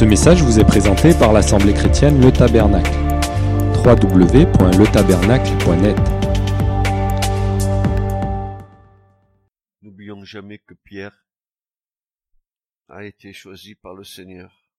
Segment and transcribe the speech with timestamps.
[0.00, 2.90] Ce message vous est présenté par l'Assemblée chrétienne Le Tabernacle.
[3.84, 5.98] www.letabernacle.net
[9.82, 11.26] N'oublions jamais que Pierre
[12.88, 14.72] a été choisi par le Seigneur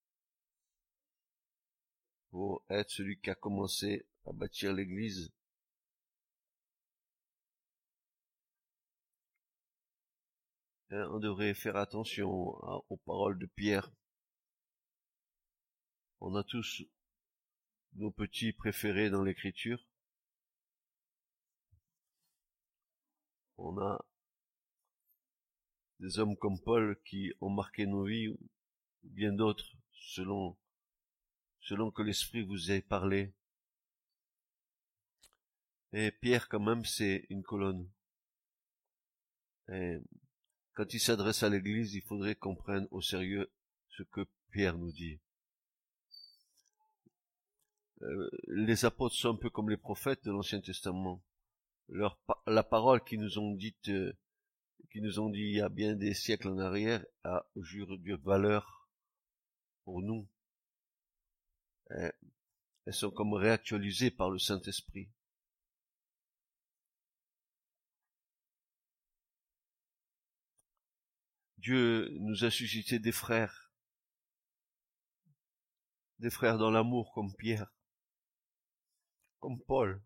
[2.31, 5.31] pour être celui qui a commencé à bâtir l'église.
[10.89, 12.27] On devrait faire attention
[12.89, 13.91] aux paroles de Pierre.
[16.23, 16.83] On a tous
[17.93, 19.83] nos petits préférés dans l'écriture.
[23.57, 24.05] On a
[25.99, 28.39] des hommes comme Paul qui ont marqué nos vies, ou
[29.01, 30.55] bien d'autres, selon,
[31.59, 33.33] selon que l'Esprit vous ait parlé.
[35.91, 37.89] Et Pierre, quand même, c'est une colonne.
[39.69, 39.97] Et
[40.73, 43.51] quand il s'adresse à l'Église, il faudrait qu'on prenne au sérieux
[43.89, 45.19] ce que Pierre nous dit.
[48.03, 51.21] Euh, les apôtres sont un peu comme les prophètes de l'Ancien Testament.
[52.47, 54.13] La parole qu'ils nous ont dite euh,
[54.91, 58.89] qui nous ont dit il y a bien des siècles en arrière a aujourd'hui valeur
[59.83, 60.27] pour nous.
[61.91, 62.11] Euh,
[62.85, 65.09] Elles sont comme réactualisées par le Saint-Esprit.
[71.57, 73.71] Dieu nous a suscité des frères,
[76.19, 77.71] des frères dans l'amour comme Pierre,
[79.41, 79.99] comme Paul,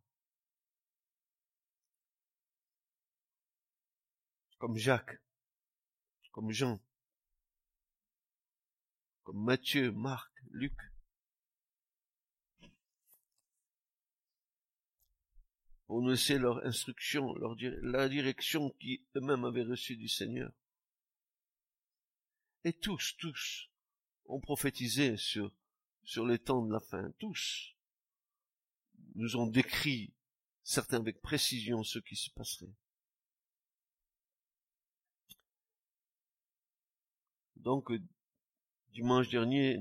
[4.58, 5.22] comme Jacques,
[6.32, 6.80] comme Jean,
[9.24, 10.74] comme Matthieu, Marc, Luc.
[15.90, 20.52] Nous laisser leur instruction, leur la direction qui eux-mêmes avaient reçue du Seigneur.
[22.64, 23.70] Et tous, tous
[24.26, 25.54] ont prophétisé sur,
[26.04, 27.12] sur les temps de la fin.
[27.20, 27.75] Tous
[29.16, 30.14] nous ont décrit,
[30.64, 32.74] certains avec précision, ce qui se passerait.
[37.56, 37.92] Donc,
[38.94, 39.80] dimanche dernier,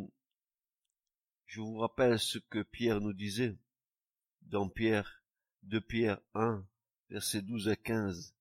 [1.46, 3.56] je vous rappelle ce que Pierre nous disait
[4.42, 5.22] dans Pierre,
[5.64, 6.66] 2 Pierre 1,
[7.10, 8.34] verset 12 à 15.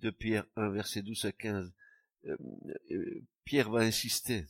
[0.00, 1.72] 2 Pierre 1, verset 12 à 15.
[2.24, 2.36] Euh,
[2.90, 4.46] euh, Pierre va insister.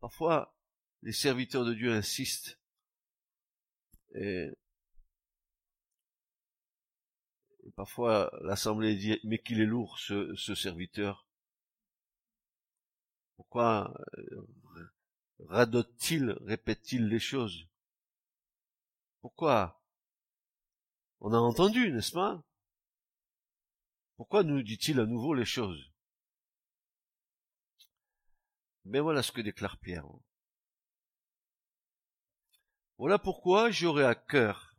[0.00, 0.55] Parfois,
[1.02, 2.58] les serviteurs de Dieu insistent.
[4.14, 4.50] Et,
[7.76, 11.26] parfois, l'Assemblée dit, mais qu'il est lourd, ce, ce serviteur.
[13.36, 14.48] Pourquoi euh,
[15.40, 17.66] radote-t-il, répète-t-il les choses?
[19.20, 19.82] Pourquoi?
[21.20, 22.42] On a entendu, n'est-ce pas?
[24.16, 25.90] Pourquoi nous dit-il à nouveau les choses?
[28.84, 30.06] Mais voilà ce que déclare Pierre.
[32.98, 34.74] Voilà pourquoi j'aurai à cœur.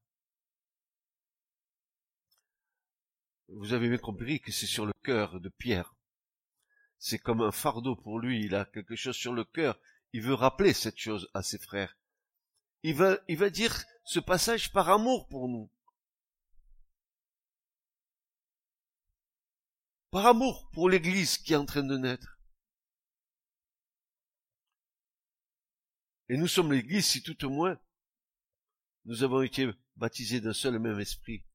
[3.50, 5.96] Vous avez bien compris que c'est sur le cœur de Pierre.
[6.98, 9.80] C'est comme un fardeau pour lui, il a quelque chose sur le cœur.
[10.14, 11.96] Il veut rappeler cette chose à ses frères.
[12.82, 15.70] Il va, il va dire ce passage par amour pour nous.
[20.10, 22.40] Par amour pour l'église qui est en train de naître.
[26.30, 27.80] Et nous sommes l'église si tout au moins
[29.08, 31.46] nous avons été baptisés d'un seul et même esprit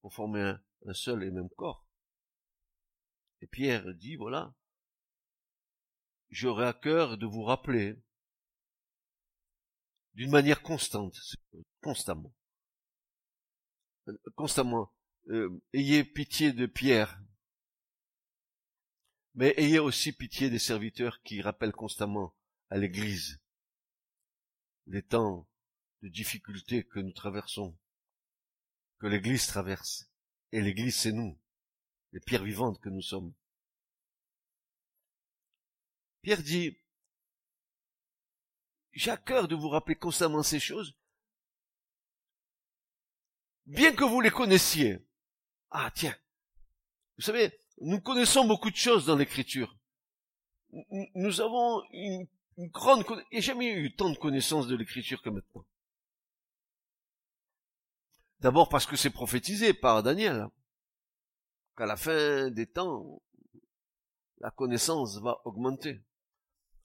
[0.00, 0.54] pour former
[0.86, 1.86] un, seul et même corps.
[3.42, 4.54] Et Pierre dit, voilà,
[6.30, 8.02] j'aurai à cœur de vous rappeler
[10.14, 11.18] d'une manière constante,
[11.82, 12.34] constamment,
[14.34, 14.94] constamment,
[15.28, 17.20] euh, ayez pitié de Pierre,
[19.34, 22.34] mais ayez aussi pitié des serviteurs qui rappellent constamment
[22.70, 23.38] à l'Église
[24.86, 25.46] les temps
[26.02, 27.76] de difficultés que nous traversons,
[28.98, 30.10] que l'Église traverse.
[30.50, 31.38] Et l'Église, c'est nous,
[32.12, 33.32] les pierres vivantes que nous sommes.
[36.22, 36.76] Pierre dit,
[38.92, 40.94] j'ai à cœur de vous rappeler constamment ces choses,
[43.66, 44.98] bien que vous les connaissiez.
[45.70, 46.16] Ah tiens,
[47.16, 49.76] vous savez, nous connaissons beaucoup de choses dans l'Écriture.
[51.14, 52.26] Nous- avons une,
[52.56, 53.04] une grande...
[53.32, 55.64] a jamais eu tant de connaissances de l'Écriture que maintenant.
[58.42, 60.48] D'abord parce que c'est prophétisé par Daniel,
[61.76, 63.22] qu'à la fin des temps,
[64.38, 66.02] la connaissance va augmenter.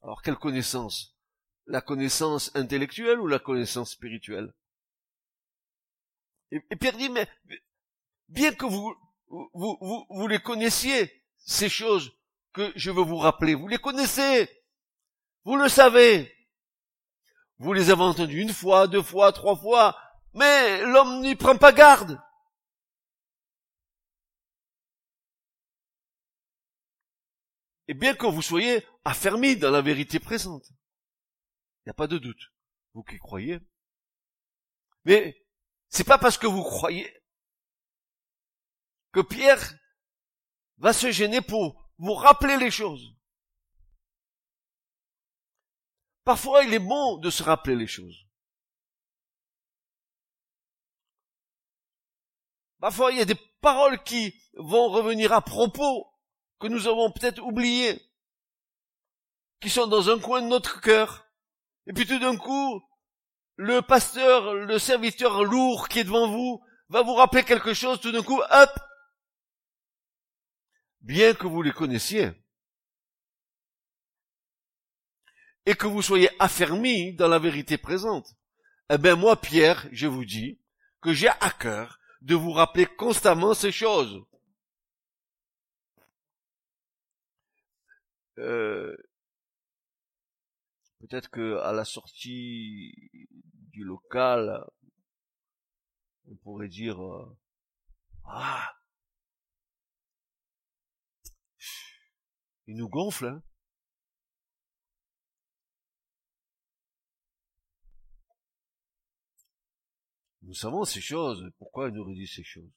[0.00, 1.16] Alors quelle connaissance?
[1.66, 4.54] La connaissance intellectuelle ou la connaissance spirituelle?
[6.52, 7.28] Et, Pierre dit, mais
[8.28, 8.94] bien que vous,
[9.26, 12.16] vous, vous, vous les connaissiez, ces choses
[12.52, 14.48] que je veux vous rappeler, vous les connaissez,
[15.44, 16.32] Vous le savez.
[17.58, 19.96] Vous les avez entendus une fois, deux fois, trois fois,
[20.34, 22.20] mais l'homme n'y prend pas garde.
[27.88, 32.18] Et bien que vous soyez affermis dans la vérité présente, il n'y a pas de
[32.18, 32.52] doute,
[32.92, 33.60] vous qui croyez.
[35.04, 35.42] Mais
[35.88, 37.10] c'est pas parce que vous croyez
[39.12, 39.74] que Pierre
[40.76, 43.14] va se gêner pour vous rappeler les choses.
[46.24, 48.27] Parfois, il est bon de se rappeler les choses.
[52.80, 56.06] Parfois, il y a des paroles qui vont revenir à propos,
[56.60, 58.00] que nous avons peut-être oubliées,
[59.60, 61.26] qui sont dans un coin de notre cœur.
[61.86, 62.82] Et puis tout d'un coup,
[63.56, 68.12] le pasteur, le serviteur lourd qui est devant vous, va vous rappeler quelque chose, tout
[68.12, 68.70] d'un coup, hop,
[71.00, 72.30] bien que vous les connaissiez,
[75.66, 78.26] et que vous soyez affermis dans la vérité présente.
[78.90, 80.60] Eh bien moi, Pierre, je vous dis
[81.02, 84.24] que j'ai à cœur de vous rappeler constamment ces choses.
[88.38, 88.96] Euh,
[91.00, 93.10] peut-être que à la sortie
[93.72, 94.64] du local,
[96.30, 97.36] on pourrait dire euh,
[98.24, 98.72] ah
[102.66, 103.42] il nous gonfle hein
[110.48, 111.52] Nous savons ces choses.
[111.58, 112.72] Pourquoi il nous redit ces choses?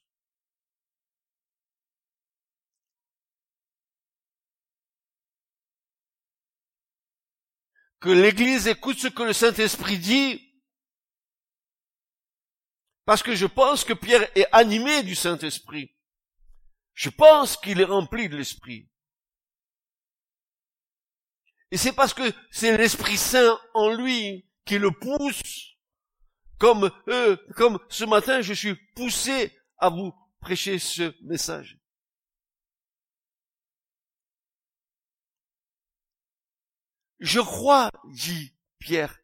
[8.02, 10.54] Que l'Église écoute ce que le Saint-Esprit dit.
[13.06, 15.96] Parce que je pense que Pierre est animé du Saint-Esprit.
[16.94, 18.90] Je pense qu'il est rempli de l'Esprit.
[21.72, 25.71] Et c'est parce que c'est l'Esprit Saint en lui qui le pousse
[26.62, 26.92] comme
[27.56, 31.80] comme ce matin, je suis poussé à vous prêcher ce message.
[37.20, 39.20] Je crois, dit Pierre,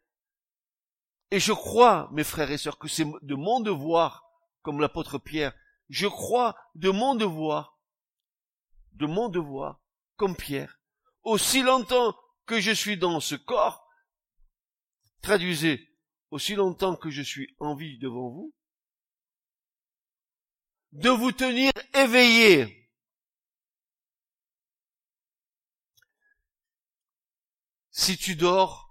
[1.30, 4.24] et je crois, mes frères et sœurs, que c'est de mon devoir,
[4.62, 5.54] comme l'apôtre Pierre,
[5.88, 7.78] je crois de mon devoir,
[8.94, 9.80] de mon devoir,
[10.16, 10.80] comme Pierre,
[11.22, 13.86] aussi longtemps que je suis dans ce corps,
[15.22, 15.88] traduisez,
[16.30, 18.54] aussi longtemps que je suis en vie devant vous,
[20.92, 22.90] de vous tenir éveillé.
[27.90, 28.88] Si tu dors,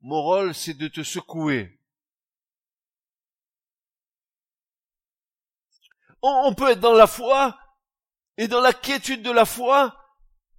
[0.00, 1.78] mon rôle c'est de te secouer.
[6.24, 7.58] On, peut être dans la foi
[8.36, 9.96] et dans la quiétude de la foi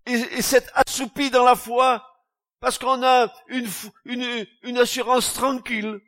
[0.06, 2.13] et, et s'être assoupi dans la foi
[2.64, 6.00] parce qu'on a une, assurance tranquille.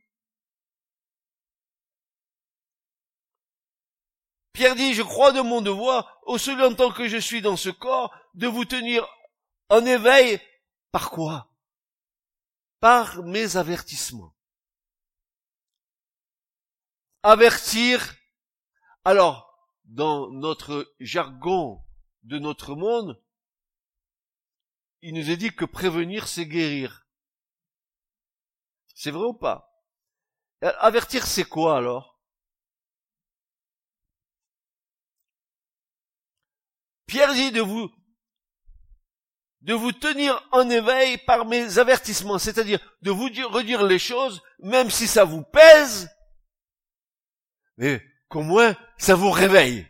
[4.54, 8.16] Pierre dit, je crois de mon devoir, aussi longtemps que je suis dans ce corps,
[8.36, 9.06] de vous tenir
[9.68, 10.40] en éveil.
[10.94, 11.52] Par quoi?
[12.80, 14.34] Par mes avertissements.
[17.22, 18.16] Avertir.
[19.04, 21.84] Alors, dans notre jargon
[22.24, 23.22] de notre monde,
[25.08, 27.06] il nous est dit que prévenir, c'est guérir.
[28.96, 29.70] C'est vrai ou pas?
[30.62, 32.20] Avertir, c'est quoi alors?
[37.06, 37.92] Pierre dit de vous
[39.62, 44.44] de vous tenir en éveil par mes avertissements, c'est-à-dire de vous dire, redire les choses,
[44.60, 46.08] même si ça vous pèse,
[47.78, 49.88] mais qu'au moins ça vous réveille.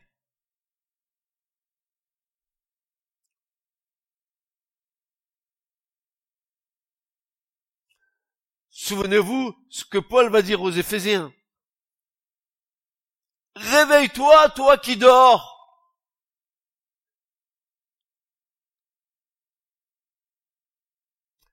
[8.85, 11.33] Souvenez-vous ce que Paul va dire aux Éphésiens.
[13.55, 15.51] Réveille-toi, toi qui dors.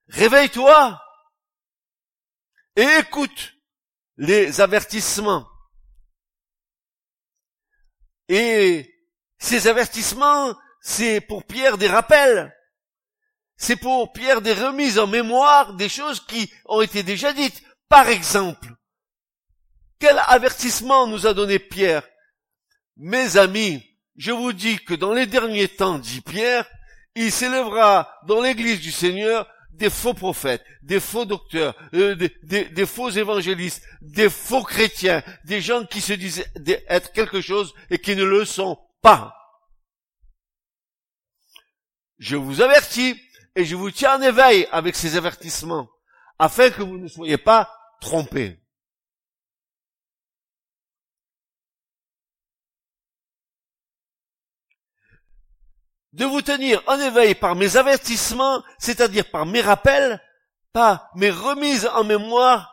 [0.08, 1.00] Réveille-toi
[2.76, 3.54] et écoute
[4.18, 5.48] les avertissements.
[8.28, 8.94] Et
[9.38, 12.54] ces avertissements, c'est pour Pierre des rappels.
[13.56, 17.62] C'est pour Pierre des remises en mémoire des choses qui ont été déjà dites.
[17.88, 18.72] Par exemple,
[19.98, 22.02] quel avertissement nous a donné Pierre?
[22.96, 23.84] Mes amis,
[24.16, 26.68] je vous dis que dans les derniers temps, dit Pierre,
[27.14, 32.86] il s'élèvera dans l'église du Seigneur des faux prophètes, des faux docteurs, euh, des, des,
[32.86, 36.44] faux évangélistes, des faux chrétiens, des gens qui se disent
[36.88, 39.34] être quelque chose et qui ne le sont pas.
[42.18, 43.20] Je vous avertis,
[43.54, 45.88] et je vous tiens en éveil avec ces avertissements,
[46.38, 48.62] afin que vous ne soyez pas trompés.
[56.12, 60.22] de vous tenir en éveil par mes avertissements, c'est-à-dire par mes rappels,
[60.72, 62.72] pas mes remises en mémoire,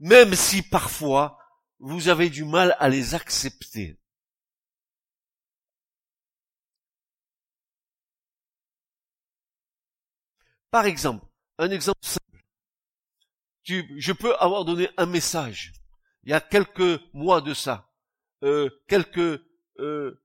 [0.00, 1.38] même si parfois
[1.78, 4.01] vous avez du mal à les accepter.
[10.72, 11.24] Par exemple,
[11.58, 12.42] un exemple simple.
[13.64, 15.72] je peux avoir donné un message
[16.24, 17.90] il y a quelques mois de ça,
[18.44, 19.40] euh, quelques
[19.78, 20.22] euh,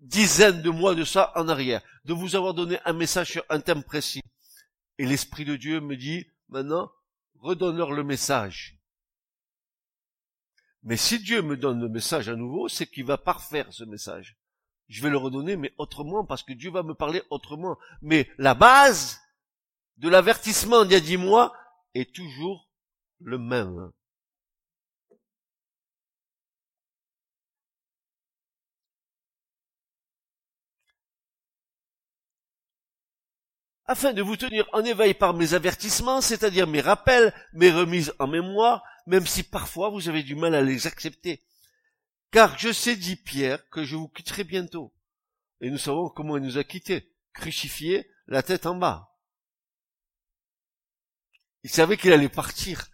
[0.00, 3.60] dizaines de mois de ça en arrière, de vous avoir donné un message sur un
[3.60, 4.22] thème précis.
[4.98, 6.90] Et l'Esprit de Dieu me dit, maintenant,
[7.40, 8.78] redonne-leur le message.
[10.82, 14.36] Mais si Dieu me donne le message à nouveau, c'est qu'il va parfaire ce message.
[14.86, 17.76] Je vais le redonner, mais autrement, parce que Dieu va me parler autrement.
[18.00, 19.20] Mais la base
[19.98, 21.52] de l'avertissement d'il y a dix mois
[21.94, 22.68] est toujours
[23.20, 23.90] le même.
[33.88, 38.28] afin de vous tenir en éveil par mes avertissements, c'est-à-dire mes rappels, mes remises en
[38.28, 41.42] mémoire, même si parfois vous avez du mal à les accepter.
[42.30, 44.92] Car je sais, dit Pierre, que je vous quitterai bientôt.
[45.62, 49.08] Et nous savons comment il nous a quittés, crucifiés, la tête en bas.
[51.62, 52.88] Il savait qu'il allait partir,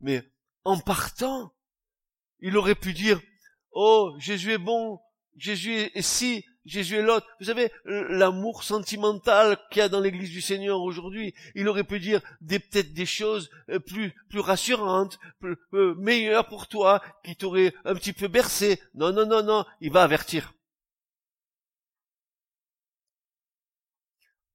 [0.00, 0.22] mais
[0.64, 1.54] en partant,
[2.40, 3.20] il aurait pu dire,
[3.72, 5.00] oh, Jésus est bon,
[5.36, 7.26] Jésus est si, Jésus est l'autre.
[7.40, 11.98] Vous savez, l'amour sentimental qu'il y a dans l'église du Seigneur aujourd'hui, il aurait pu
[12.00, 17.36] dire des, peut-être des choses euh, plus, plus rassurantes, plus, euh, meilleures pour toi, qui
[17.36, 18.80] t'auraient un petit peu bercé.
[18.94, 20.52] Non, non, non, non, il va avertir.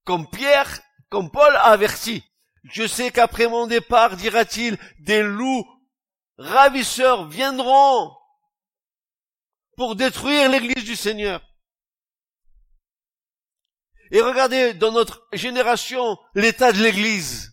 [0.03, 2.24] Comme Pierre, comme Paul a averti.
[2.65, 5.65] Je sais qu'après mon départ, dira-t-il, des loups
[6.38, 8.15] ravisseurs viendront
[9.77, 11.41] pour détruire l'église du Seigneur.
[14.12, 17.51] Et regardez dans notre génération l'état de l'église.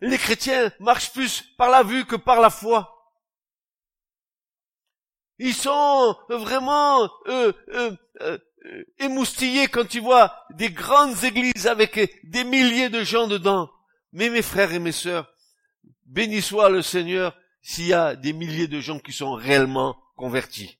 [0.00, 2.96] Les chrétiens marchent plus par la vue que par la foi.
[5.38, 8.38] Ils sont vraiment euh, euh, euh,
[8.98, 13.70] émoustillés quand ils voient des grandes églises avec des milliers de gens dedans.
[14.12, 15.32] Mais mes frères et mes sœurs,
[16.04, 20.78] béni soit le Seigneur s'il y a des milliers de gens qui sont réellement convertis.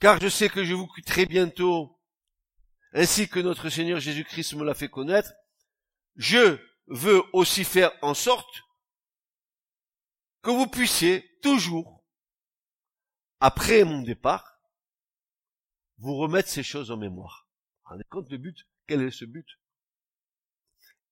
[0.00, 1.98] Car je sais que je vous quitterai bientôt,
[2.92, 5.32] ainsi que notre Seigneur Jésus-Christ me l'a fait connaître,
[6.16, 8.62] je veux aussi faire en sorte
[10.42, 12.04] que vous puissiez toujours,
[13.40, 14.60] après mon départ,
[15.98, 17.48] vous remettre ces choses en mémoire.
[17.84, 18.66] Vous rendez compte le but?
[18.86, 19.46] Quel est ce but?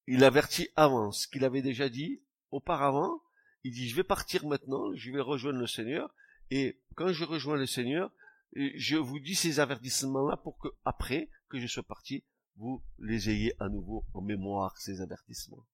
[0.05, 3.21] Il avertit avant ce qu'il avait déjà dit auparavant.
[3.63, 6.13] Il dit, je vais partir maintenant, je vais rejoindre le Seigneur,
[6.51, 8.11] et quand je rejoins le Seigneur,
[8.55, 12.23] je vous dis ces avertissements-là pour que, après que je sois parti,
[12.55, 15.65] vous les ayez à nouveau en mémoire, ces avertissements.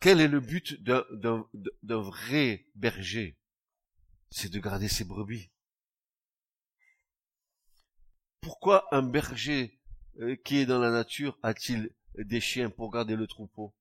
[0.00, 3.38] Quel est le but d'un vrai berger?
[4.30, 5.50] C'est de garder ses brebis.
[8.40, 9.80] Pourquoi un berger
[10.20, 13.74] euh, qui est dans la nature a-t-il des chiens pour garder le troupeau?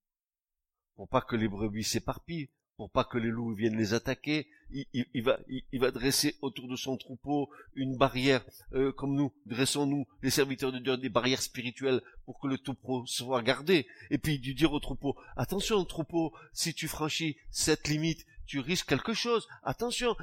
[0.96, 4.48] Pour pas que les brebis s'éparpillent, pour pas que les loups viennent les attaquer.
[4.72, 10.72] Il, va, dresser autour de son troupeau une barrière, euh, comme nous dressons-nous, les serviteurs
[10.72, 13.88] de Dieu, des barrières spirituelles pour que le troupeau soit gardé.
[14.10, 18.90] Et puis du dire au troupeau, attention troupeau, si tu franchis cette limite, tu risques
[18.90, 19.48] quelque chose.
[19.64, 20.16] Attention,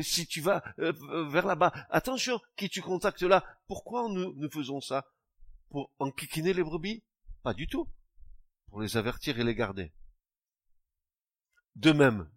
[0.00, 0.92] si tu vas euh,
[1.28, 3.44] vers là-bas, attention, qui tu contactes là.
[3.66, 5.06] Pourquoi nous, nous faisons ça?
[5.70, 7.02] Pour enquiquiner les brebis?
[7.42, 7.88] Pas du tout.
[8.70, 9.92] Pour les avertir et les garder.
[11.76, 12.28] De même,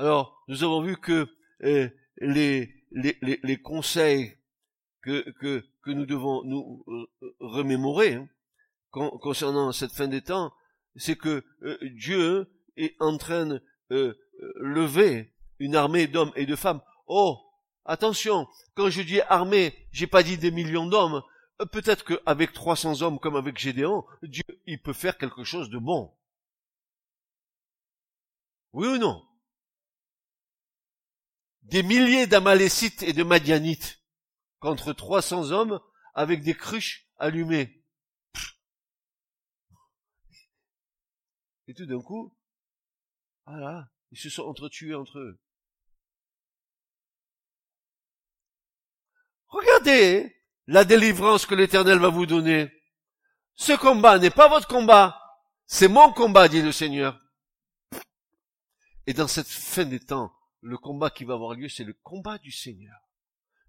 [0.00, 1.28] Alors, nous avons vu que
[1.62, 1.90] euh,
[2.22, 4.38] les, conseils
[5.02, 8.26] que, nous devons nous euh, remémorer hein,
[9.20, 10.54] concernant cette fin des temps,
[10.96, 14.14] c'est que euh, Dieu est en train de euh,
[14.56, 16.80] lever une armée d'hommes et de femmes.
[17.06, 17.38] Oh,
[17.84, 21.22] attention, quand je dis armée, j'ai pas dit des millions d'hommes.
[21.72, 26.16] Peut-être qu'avec 300 hommes comme avec Gédéon, Dieu, il peut faire quelque chose de bon.
[28.72, 29.26] Oui ou non?
[31.62, 34.00] Des milliers d'Amalécites et de Madianites
[34.58, 35.80] contre 300 hommes
[36.14, 37.84] avec des cruches allumées.
[41.68, 42.34] Et tout d'un coup,
[43.46, 45.40] voilà, ils se sont entretués entre eux.
[49.50, 52.72] Regardez la délivrance que l'Éternel va vous donner.
[53.54, 55.20] Ce combat n'est pas votre combat,
[55.66, 57.20] c'est mon combat, dit le Seigneur.
[59.06, 62.38] Et dans cette fin des temps, le combat qui va avoir lieu, c'est le combat
[62.38, 62.96] du Seigneur.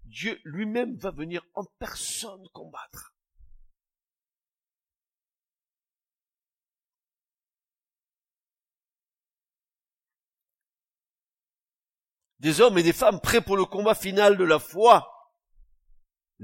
[0.04, 3.14] Dieu lui-même va venir en personne combattre.
[12.40, 15.08] Des hommes et des femmes prêts pour le combat final de la foi.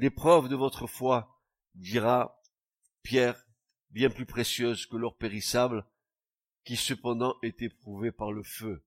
[0.00, 1.42] L'épreuve de votre foi,
[1.74, 2.40] dira
[3.02, 3.44] Pierre,
[3.90, 5.84] bien plus précieuse que l'or périssable,
[6.62, 8.86] qui cependant est éprouvé par le feu.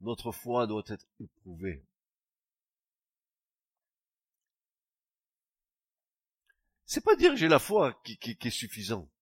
[0.00, 1.84] Notre foi doit être éprouvée.
[6.86, 9.12] C'est pas dire j'ai la foi qui, qui, est suffisant.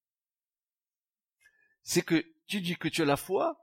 [1.81, 3.61] C'est que tu dis que tu as la foi,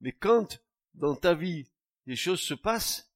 [0.00, 0.60] mais quand
[0.94, 1.70] dans ta vie
[2.06, 3.14] les choses se passent,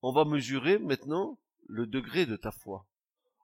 [0.00, 2.86] on va mesurer maintenant le degré de ta foi.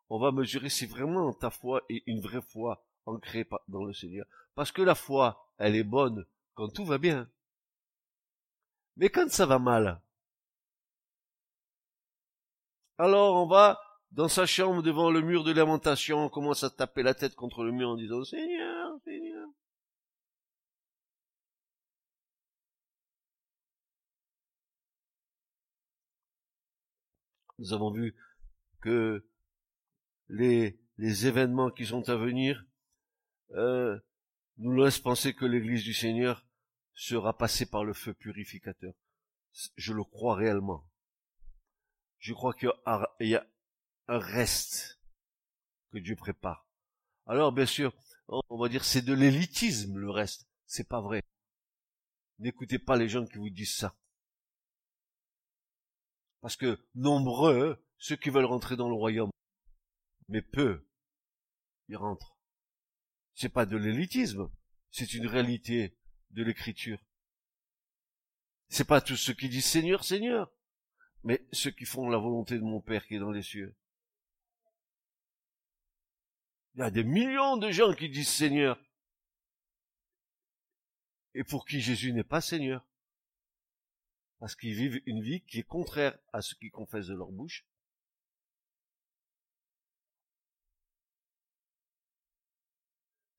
[0.09, 4.27] On va mesurer si vraiment ta foi est une vraie foi ancrée dans le Seigneur.
[4.55, 7.29] Parce que la foi, elle est bonne quand tout va bien.
[8.97, 10.01] Mais quand ça va mal,
[12.99, 17.03] alors on va dans sa chambre devant le mur de lamentation, on commence à taper
[17.03, 19.30] la tête contre le mur en disant Seigneur, Seigneur.
[27.61, 28.17] Nous avons vu
[28.81, 29.23] que
[30.29, 32.65] les, événements qui sont à venir
[33.51, 33.99] euh,
[34.57, 36.47] nous laissent penser que l'Église du Seigneur
[36.95, 38.95] sera passée par le feu purificateur.
[39.77, 40.89] Je le crois réellement.
[42.19, 42.73] Je crois qu'il
[43.21, 43.47] y a
[44.09, 44.99] un reste
[45.93, 46.67] que Dieu prépare.
[47.27, 47.93] Alors, bien sûr,
[48.29, 50.49] on va dire c'est de l'élitisme le reste.
[50.65, 51.23] C'est pas vrai.
[52.39, 53.95] N'écoutez pas les gens qui vous disent ça.
[56.41, 59.31] Parce que nombreux, ceux qui veulent rentrer dans le royaume,
[60.29, 60.87] mais peu
[61.89, 62.37] y rentrent.
[63.35, 64.51] C'est pas de l'élitisme,
[64.91, 65.97] c'est une réalité
[66.31, 66.99] de l'écriture.
[68.69, 70.53] C'est pas tous ceux qui disent Seigneur, Seigneur,
[71.25, 73.77] mais ceux qui font la volonté de mon Père qui est dans les cieux.
[76.75, 78.81] Il y a des millions de gens qui disent Seigneur,
[81.35, 82.87] et pour qui Jésus n'est pas Seigneur,
[84.41, 87.65] parce qu'ils vivent une vie qui est contraire à ce qu'ils confessent de leur bouche,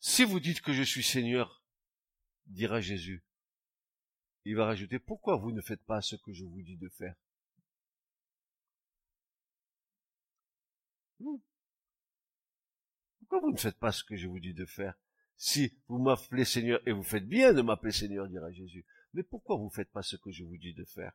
[0.01, 1.63] Si vous dites que je suis Seigneur,
[2.47, 3.23] dira Jésus,
[4.45, 7.15] il va rajouter, pourquoi vous ne faites pas ce que je vous dis de faire?
[11.19, 11.37] Hmm.
[13.19, 14.95] Pourquoi vous ne faites pas ce que je vous dis de faire?
[15.37, 19.57] Si vous m'appelez Seigneur, et vous faites bien de m'appeler Seigneur, dira Jésus, mais pourquoi
[19.57, 21.13] vous ne faites pas ce que je vous dis de faire?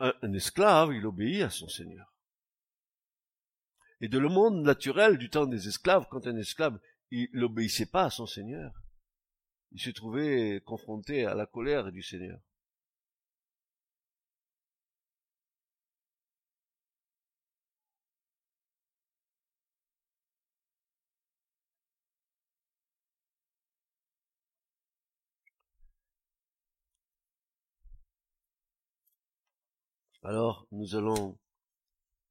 [0.00, 2.12] Un esclave, il obéit à son Seigneur
[4.02, 6.78] et de le monde naturel du temps des esclaves, quand un esclave,
[7.12, 8.74] il n'obéissait pas à son Seigneur.
[9.70, 12.40] Il se trouvait confronté à la colère du Seigneur.
[30.22, 31.38] Alors, nous allons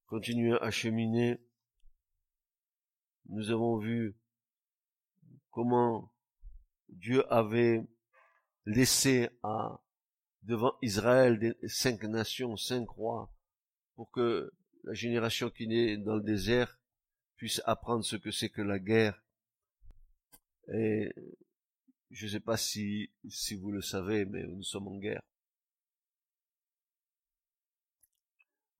[0.08, 1.40] continuer à cheminer
[3.32, 4.16] nous avons vu
[5.52, 6.14] comment
[6.90, 7.86] Dieu avait
[8.66, 9.82] laissé à,
[10.44, 13.34] devant Israël des, cinq nations, cinq rois,
[13.96, 14.52] pour que
[14.84, 16.78] la génération qui naît dans le désert
[17.38, 19.24] puisse apprendre ce que c'est que la guerre.
[20.74, 21.14] Et
[22.10, 25.22] je ne sais pas si, si vous le savez, mais nous sommes en guerre.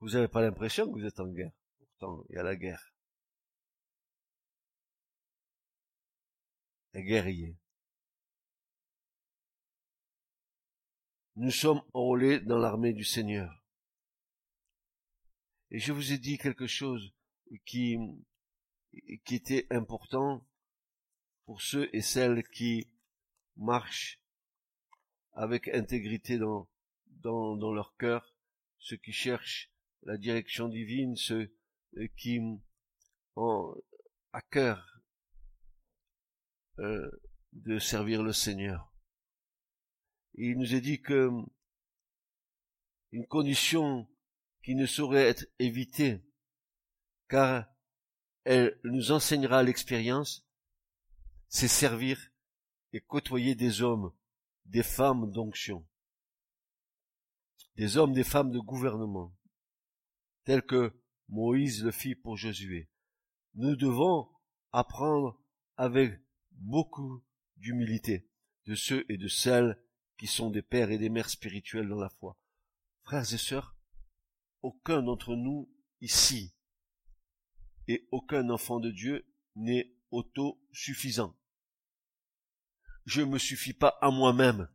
[0.02, 1.52] Vous n'avez pas l'impression que vous êtes en guerre?
[1.78, 2.92] Pourtant, il y a la guerre.
[6.94, 7.56] guerrier.
[11.36, 13.64] Nous sommes enrôlés dans l'armée du Seigneur.
[15.70, 17.14] Et je vous ai dit quelque chose
[17.66, 17.98] qui,
[19.24, 20.46] qui était important
[21.46, 22.90] pour ceux et celles qui
[23.56, 24.20] marchent
[25.34, 26.68] avec intégrité dans,
[27.06, 28.36] dans, dans leur cœur,
[28.80, 29.71] ceux qui cherchent
[30.04, 31.52] la direction divine, ceux
[32.18, 32.40] qui
[33.36, 33.76] ont
[34.34, 35.02] à cœur
[36.80, 37.12] euh,
[37.54, 38.94] de servir le Seigneur.
[40.36, 41.30] il nous est dit que
[43.12, 44.08] une condition
[44.64, 46.24] qui ne saurait être évitée,
[47.28, 47.66] car
[48.46, 50.48] elle nous enseignera l'expérience,
[51.50, 52.32] c'est servir
[52.94, 54.14] et côtoyer des hommes,
[54.66, 55.86] des femmes d'onction,
[57.76, 59.36] des hommes, des femmes de gouvernement,
[60.44, 60.94] tels que
[61.30, 62.90] Moïse le fit pour Josué.
[63.56, 64.30] Nous devons
[64.72, 65.42] apprendre
[65.78, 66.20] avec
[66.52, 67.24] beaucoup
[67.58, 68.30] d'humilité
[68.66, 69.82] de ceux et de celles
[70.18, 72.38] qui sont des pères et des mères spirituels dans la foi.
[73.04, 73.76] Frères et sœurs,
[74.62, 76.54] aucun d'entre nous ici
[77.88, 79.26] et aucun enfant de Dieu
[79.56, 81.36] n'est autosuffisant.
[83.06, 84.70] Je ne me suffis pas à moi-même.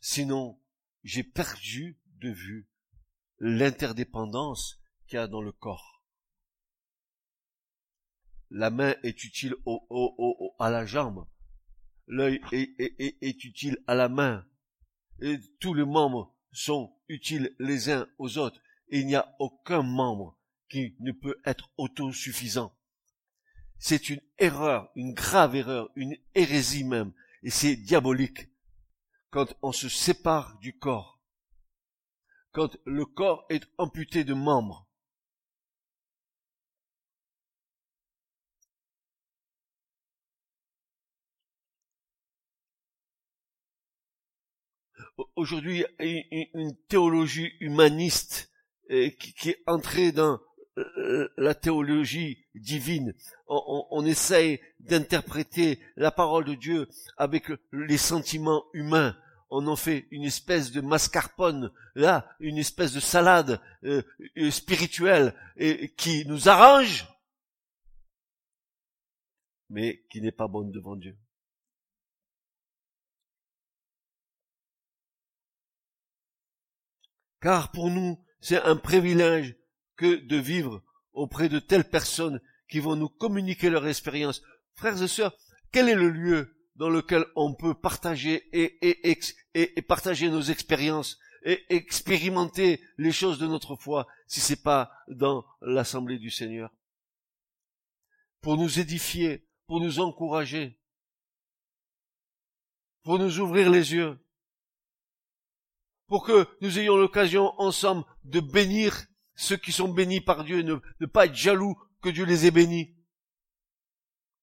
[0.00, 0.60] Sinon,
[1.02, 2.68] j'ai perdu de vue
[3.44, 6.00] l'interdépendance qu'il y a dans le corps.
[8.50, 11.26] La main est utile au, au, à la jambe.
[12.06, 14.46] L'œil est, utile à la main.
[15.20, 18.60] Et tous les membres sont utiles les uns aux autres.
[18.88, 22.72] Et il n'y a aucun membre qui ne peut être autosuffisant.
[23.78, 27.12] C'est une erreur, une grave erreur, une hérésie même.
[27.42, 28.48] Et c'est diabolique
[29.30, 31.11] quand on se sépare du corps.
[32.52, 34.86] Quand le corps est amputé de membres.
[45.36, 48.50] Aujourd'hui, une théologie humaniste
[48.90, 50.38] euh, qui est entrée dans
[50.78, 53.14] euh, la théologie divine.
[53.46, 59.16] On, on, essaye d'interpréter la parole de Dieu avec les sentiments humains.
[59.54, 64.02] On en fait une espèce de mascarpone, là, une espèce de salade euh,
[64.38, 65.34] euh spirituelle
[65.98, 67.06] qui nous arrange,
[69.68, 71.18] mais qui n'est pas bonne devant Dieu.
[77.42, 79.54] Car pour nous, c'est un privilège
[79.96, 84.40] que de vivre auprès de telles personnes qui vont nous communiquer leur expérience.
[84.72, 85.36] Frères et sœurs,
[85.72, 92.80] quel est le lieu dans lequel on peut partager et, partager nos expériences et expérimenter
[92.98, 96.74] les choses de notre foi si c'est pas dans l'assemblée du Seigneur?
[98.40, 100.76] Pour nous édifier, pour nous encourager,
[103.04, 104.18] pour nous ouvrir les yeux,
[106.08, 110.74] pour que nous ayons l'occasion ensemble de bénir ceux qui sont bénis par Dieu, ne,
[110.98, 112.96] ne pas être jaloux que Dieu les ait bénis.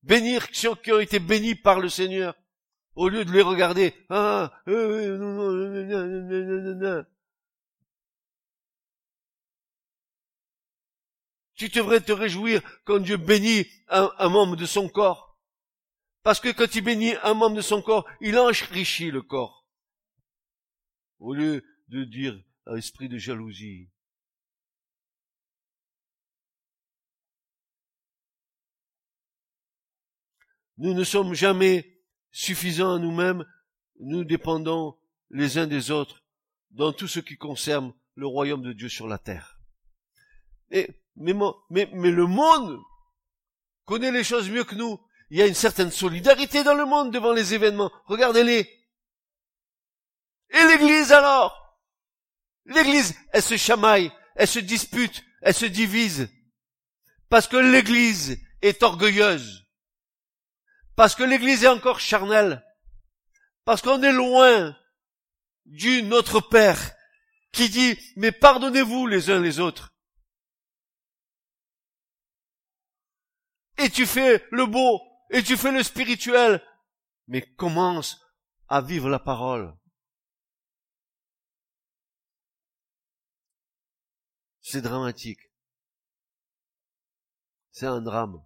[0.04, 2.36] Bénir ceux qui ont été bénis par le Seigneur,
[2.96, 3.94] au lieu de les regarder.
[4.10, 4.52] Ah,
[11.60, 15.38] Tu devrais te réjouir quand Dieu bénit un, membre de son corps.
[16.24, 19.68] Parce que quand il bénit un membre de son corps, il enrichit le corps.
[21.20, 23.90] Au lieu de dire un esprit de jalousie.
[30.80, 32.00] Nous ne sommes jamais
[32.32, 33.46] suffisants à nous-mêmes,
[34.00, 34.98] nous dépendons
[35.30, 36.24] les uns des autres
[36.72, 39.60] dans tout ce qui concerne le royaume de Dieu sur la terre.
[40.72, 40.88] Et,
[41.18, 41.34] mais,
[41.70, 42.80] mais, mais le monde
[43.84, 44.98] connaît les choses mieux que nous.
[45.30, 47.92] Il y a une certaine solidarité dans le monde devant les événements.
[48.06, 48.62] Regardez-les.
[50.52, 51.78] Et l'Église alors?
[52.66, 56.30] L'Église, elle se chamaille, elle se dispute, elle se divise.
[57.28, 59.69] Parce que l'Église est orgueilleuse.
[61.00, 62.62] Parce que l'Église est encore charnelle.
[63.64, 64.78] Parce qu'on est loin
[65.66, 66.94] du Notre Père
[67.54, 69.96] qui dit, mais pardonnez-vous les uns les autres.
[73.78, 76.62] Et tu fais le beau, et tu fais le spirituel,
[77.28, 78.20] mais commence
[78.68, 79.74] à vivre la parole.
[84.60, 85.40] C'est dramatique.
[87.72, 88.44] C'est un drame.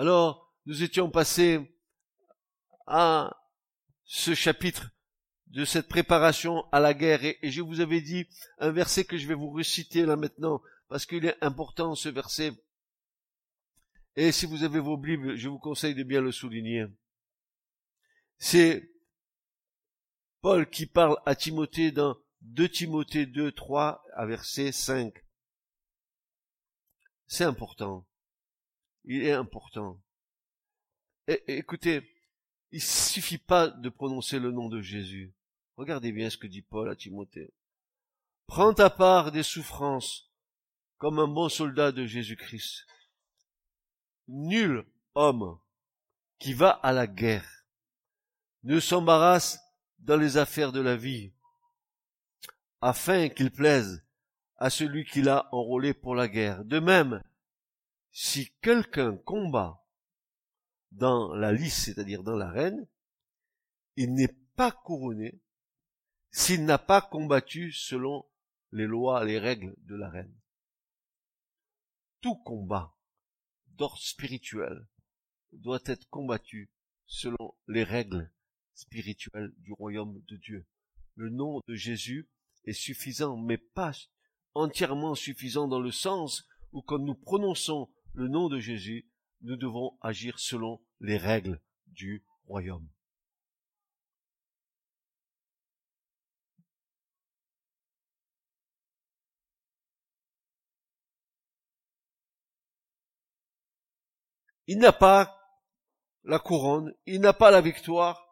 [0.00, 1.60] Alors, nous étions passés
[2.86, 3.36] à
[4.04, 4.92] ce chapitre
[5.48, 9.26] de cette préparation à la guerre et, je vous avais dit un verset que je
[9.26, 12.52] vais vous reciter là maintenant parce qu'il est important ce verset.
[14.16, 16.86] Et si vous avez vos Bibles, je vous conseille de bien le souligner.
[18.38, 18.90] C'est
[20.40, 25.12] Paul qui parle à Timothée dans 2 Timothée 2, 3 à verset 5.
[27.26, 28.06] C'est important
[29.04, 30.00] il est important.
[31.26, 32.02] Écoutez,
[32.72, 35.32] il suffit pas de prononcer le nom de Jésus.
[35.76, 37.52] Regardez bien ce que dit Paul à Timothée.
[38.46, 40.30] Prends ta part des souffrances
[40.98, 42.86] comme un bon soldat de Jésus-Christ.
[44.28, 44.84] Nul
[45.14, 45.58] homme
[46.38, 47.64] qui va à la guerre
[48.62, 49.60] ne s'embarrasse
[49.98, 51.32] dans les affaires de la vie,
[52.80, 54.04] afin qu'il plaise
[54.56, 56.64] à celui qui l'a enrôlé pour la guerre.
[56.64, 57.22] De même,
[58.12, 59.84] si quelqu'un combat
[60.92, 62.86] dans la lice, c'est-à-dire dans l'arène,
[63.96, 65.40] il n'est pas couronné
[66.32, 68.24] s'il n'a pas combattu selon
[68.72, 70.34] les lois, les règles de l'arène.
[72.20, 72.96] Tout combat
[73.66, 74.86] d'ordre spirituel
[75.52, 76.70] doit être combattu
[77.06, 78.32] selon les règles
[78.74, 80.66] spirituelles du royaume de Dieu.
[81.16, 82.28] Le nom de Jésus
[82.64, 83.92] est suffisant, mais pas
[84.54, 89.08] entièrement suffisant dans le sens où quand nous prononçons le nom de Jésus,
[89.42, 92.88] nous devons agir selon les règles du royaume.
[104.66, 105.36] Il n'a pas
[106.22, 108.24] la couronne, il n'a pas la victoire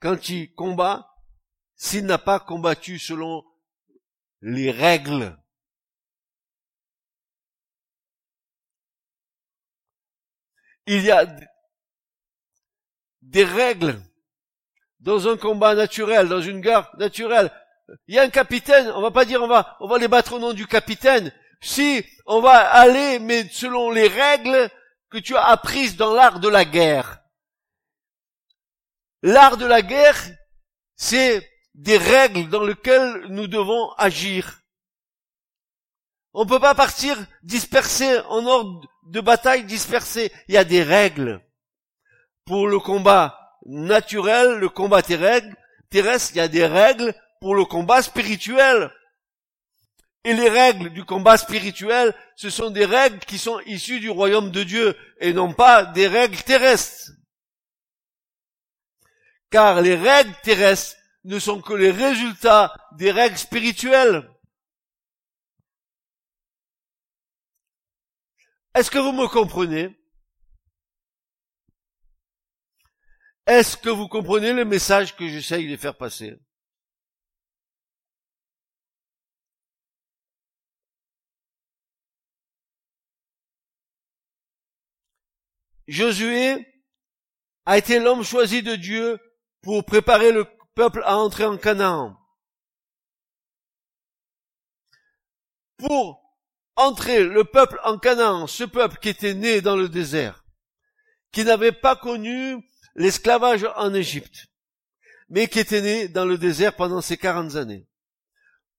[0.00, 1.08] quand il combat
[1.76, 3.42] s'il n'a pas combattu selon
[4.40, 5.41] les règles.
[10.86, 11.26] Il y a
[13.22, 14.00] des règles
[15.00, 17.50] dans un combat naturel, dans une guerre naturelle.
[18.06, 20.34] Il y a un capitaine, on va pas dire on va, on va les battre
[20.34, 21.32] au nom du capitaine.
[21.60, 24.70] Si on va aller, mais selon les règles
[25.10, 27.22] que tu as apprises dans l'art de la guerre.
[29.22, 30.18] L'art de la guerre,
[30.96, 34.60] c'est des règles dans lesquelles nous devons agir.
[36.32, 40.32] On ne peut pas partir dispersé en ordre de bataille dispersé.
[40.48, 41.40] Il y a des règles.
[42.44, 48.02] Pour le combat naturel, le combat terrestre, il y a des règles pour le combat
[48.02, 48.90] spirituel.
[50.24, 54.50] Et les règles du combat spirituel, ce sont des règles qui sont issues du royaume
[54.50, 57.10] de Dieu et non pas des règles terrestres.
[59.50, 64.28] Car les règles terrestres ne sont que les résultats des règles spirituelles.
[68.74, 69.94] Est-ce que vous me comprenez?
[73.46, 76.38] Est-ce que vous comprenez le message que j'essaye de faire passer?
[85.86, 86.66] Josué
[87.66, 89.18] a été l'homme choisi de Dieu
[89.60, 92.18] pour préparer le peuple à entrer en Canaan.
[95.76, 96.21] Pour
[96.76, 100.44] entrer le peuple en Canaan, ce peuple qui était né dans le désert,
[101.32, 102.62] qui n'avait pas connu
[102.94, 104.46] l'esclavage en Égypte,
[105.28, 107.88] mais qui était né dans le désert pendant ces 40 années,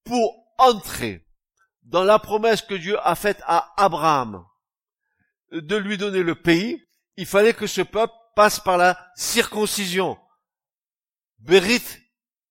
[0.04, 1.26] pour entrer
[1.82, 4.44] dans la promesse que Dieu a faite à Abraham
[5.52, 6.82] de lui donner le pays,
[7.16, 10.18] il fallait que ce peuple passe par la circoncision.
[11.38, 11.82] Berit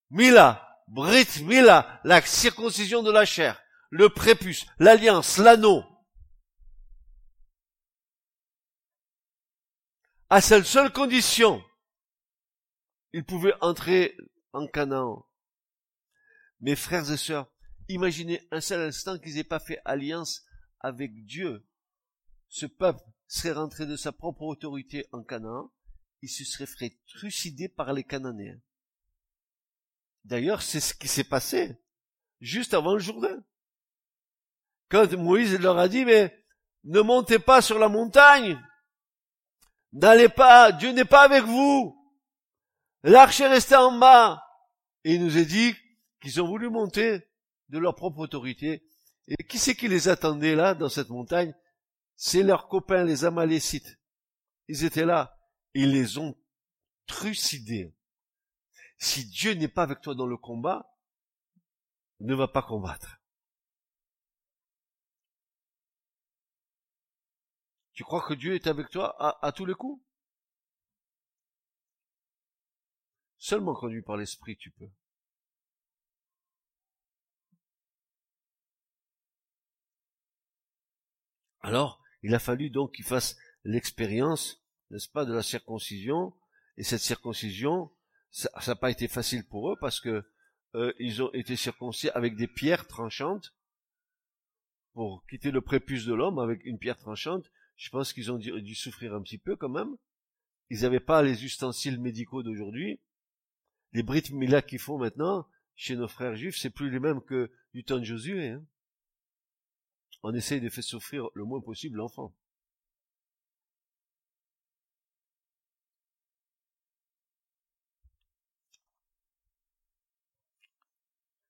[0.10, 3.63] Mila, Brit Mila, la circoncision de la chair,
[3.94, 5.84] le prépuce, l'alliance, l'anneau.
[10.32, 11.64] À cette seule condition,
[13.14, 14.18] ils pouvaient entrer
[14.52, 15.28] en Canaan.
[16.60, 17.54] Mes frères et sœurs,
[17.88, 20.44] imaginez un seul instant qu'ils n'aient pas fait alliance
[20.80, 21.64] avec Dieu.
[22.50, 25.72] Ce peuple serait rentré de sa propre autorité en Canaan,
[26.24, 28.60] il se serait fait trucider par les Cananéens.
[30.24, 31.78] D'ailleurs, c'est ce qui s'est passé
[32.40, 33.44] juste avant le Jourdain.
[34.94, 36.46] Quand Moïse leur a dit, mais
[36.84, 38.62] ne montez pas sur la montagne,
[39.92, 42.00] n'allez pas, Dieu n'est pas avec vous,
[43.02, 44.44] l'arche est restée en bas.
[45.04, 45.74] Et il nous a dit
[46.22, 47.28] qu'ils ont voulu monter
[47.70, 48.84] de leur propre autorité.
[49.28, 51.56] Et qui c'est qui les attendait là, dans cette montagne?
[52.16, 54.00] C'est leurs copains, les Amalécites.
[54.68, 55.40] Ils étaient là.
[55.74, 56.36] Ils les ont
[57.08, 57.98] trucidés.
[59.00, 60.88] Si Dieu n'est pas avec toi dans le combat,
[62.20, 63.23] ne va pas combattre.
[67.94, 70.04] Tu crois que Dieu est avec toi à, tous les coups?
[73.38, 74.90] Seulement conduit par l'Esprit, tu peux.
[81.62, 86.34] Alors, il a fallu donc qu'il fasse l'expérience, n'est-ce pas, de la circoncision,
[86.78, 87.92] et cette circoncision,
[88.32, 90.26] ça n'a pas été facile pour eux parce que
[90.76, 93.54] euh, ils ont été circoncis avec des pierres tranchantes
[94.94, 98.76] pour quitter le prépuce de l'homme avec une pierre tranchante je pense qu'ils ont dû,
[98.76, 99.96] souffrir un petit peu quand même.
[100.70, 103.00] Ils n'avaient pas les ustensiles médicaux d'aujourd'hui.
[103.94, 107.52] Les Brit Mila qu'ils font maintenant chez nos frères juifs, c'est plus les mêmes que
[107.74, 108.50] du temps de Josué.
[108.50, 108.66] Hein.
[110.24, 112.34] On essaye de faire souffrir le moins possible l'enfant.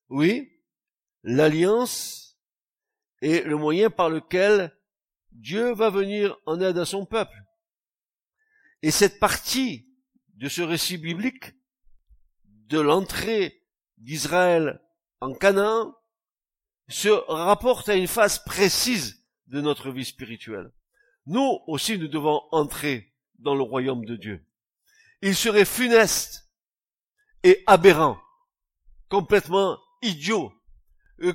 [0.10, 0.52] Oui,
[1.24, 2.38] l'alliance
[3.22, 4.72] est le moyen par lequel
[5.34, 7.44] Dieu va venir en aide à son peuple.
[8.82, 9.88] Et cette partie
[10.36, 11.54] de ce récit biblique,
[12.68, 13.62] de l'entrée
[13.98, 14.82] d'Israël
[15.22, 15.96] en Canaan,
[16.90, 20.72] se rapporte à une phase précise de notre vie spirituelle.
[21.26, 24.46] Nous aussi, nous devons entrer dans le royaume de Dieu.
[25.22, 26.50] Il serait funeste
[27.44, 28.20] et aberrant,
[29.10, 30.54] complètement idiot,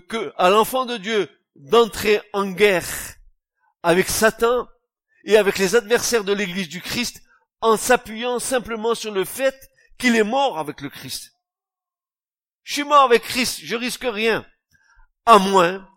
[0.08, 3.17] que à l'enfant de Dieu d'entrer en guerre
[3.88, 4.68] avec Satan
[5.24, 7.22] et avec les adversaires de l'Église du Christ
[7.62, 9.58] en s'appuyant simplement sur le fait
[9.96, 11.32] qu'il est mort avec le Christ.
[12.64, 14.44] Je suis mort avec Christ, je risque rien,
[15.24, 15.88] à moins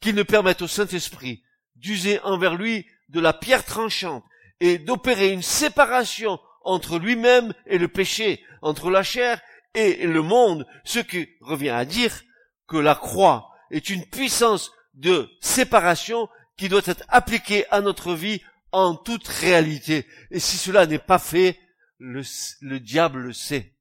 [0.00, 1.42] qu'il ne permette au Saint-Esprit
[1.76, 4.24] d'user envers lui de la pierre tranchante
[4.60, 9.42] et d'opérer une séparation entre lui-même et le péché, entre la chair
[9.74, 12.22] et le monde, ce qui revient à dire
[12.66, 18.42] que la croix est une puissance de séparation qui doit être appliquée à notre vie
[18.72, 20.06] en toute réalité.
[20.30, 21.58] Et si cela n'est pas fait,
[21.98, 22.22] le,
[22.60, 23.76] le diable le sait.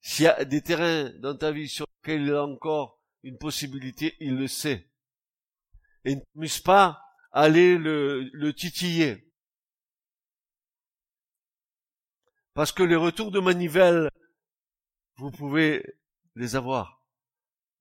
[0.00, 3.38] S'il y a des terrains dans ta vie sur lesquels il y a encore une
[3.38, 4.88] possibilité, il le sait.
[6.04, 9.32] Et ne m'use pas aller le, le titiller.
[12.54, 14.08] Parce que les retours de manivelle,
[15.16, 15.84] vous pouvez
[16.36, 16.95] les avoir.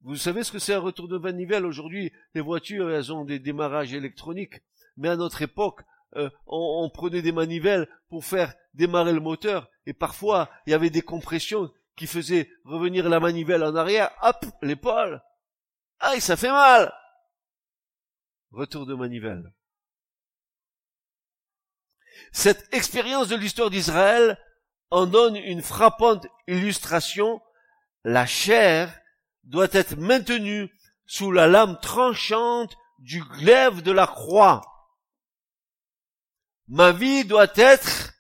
[0.06, 2.14] Vous savez ce que c'est un retour de manivelle aujourd'hui?
[2.36, 4.62] Les voitures, elles ont des démarrages électroniques.
[4.98, 5.82] Mais à notre époque,
[6.16, 9.68] euh, on, on, prenait des manivelles pour faire démarrer le moteur.
[9.88, 14.12] Et parfois, il y avait des compressions qui faisaient revenir la manivelle en arrière.
[14.22, 15.24] Hop, l'épaule.
[16.00, 16.94] Aïe, ça fait mal
[18.52, 19.52] retour de manivelle.
[22.32, 24.38] Cette expérience de l'histoire d'Israël
[24.92, 27.42] en donne une frappante illustration.
[28.04, 29.02] La chair
[29.46, 30.70] doit être maintenue
[31.06, 34.62] sous la lame tranchante du glaive de la croix.
[36.68, 38.14] Ma vie doit être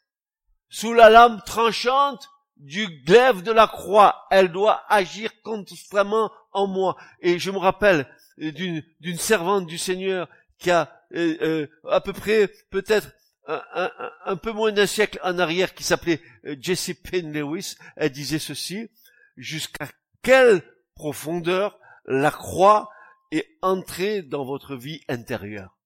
[0.69, 4.27] sous la lame tranchante du glaive de la croix.
[4.29, 6.95] Elle doit agir constamment en moi.
[7.21, 8.07] Et je me rappelle
[8.37, 10.27] d'une, d'une servante du Seigneur
[10.59, 13.11] qui a euh, euh, à peu près peut-être
[13.47, 13.91] un,
[14.25, 17.75] un, peu moins d'un siècle en arrière qui s'appelait euh, Jessie Payne Lewis.
[17.95, 18.89] Elle disait ceci,
[19.37, 19.87] jusqu'à
[20.23, 20.63] quelle
[20.95, 22.89] profondeur la croix
[23.31, 25.77] est entrée dans votre vie intérieure.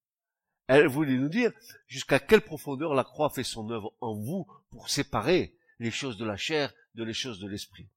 [0.68, 1.52] Elle voulait nous dire
[1.88, 6.26] jusqu'à quelle profondeur la croix fait son œuvre en vous pour séparer les choses de
[6.26, 7.90] la chair de les choses de l'esprit.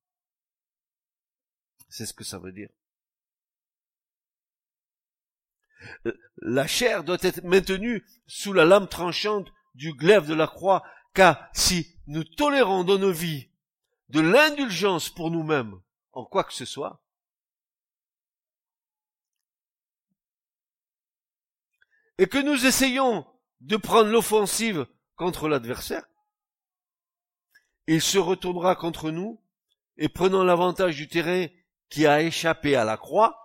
[1.88, 2.70] C'est ce que ça veut dire.
[6.38, 11.48] La chair doit être maintenue sous la lame tranchante du glaive de la croix, car
[11.52, 13.50] si nous tolérons dans nos vies
[14.08, 15.80] de l'indulgence pour nous-mêmes
[16.12, 17.02] en quoi que ce soit,
[22.18, 23.26] et que nous essayons
[23.60, 26.06] de prendre l'offensive contre l'adversaire,
[27.86, 29.40] il se retournera contre nous
[29.96, 31.46] et prenant l'avantage du terrain
[31.88, 33.38] qui a échappé à la croix,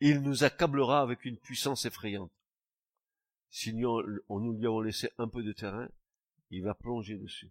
[0.00, 2.32] il nous accablera avec une puissance effrayante.
[3.50, 5.88] Si nous, on nous lui avons laissé un peu de terrain,
[6.50, 7.50] il va plonger dessus.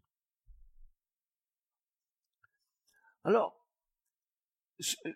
[3.23, 3.64] Alors,
[4.79, 5.15] il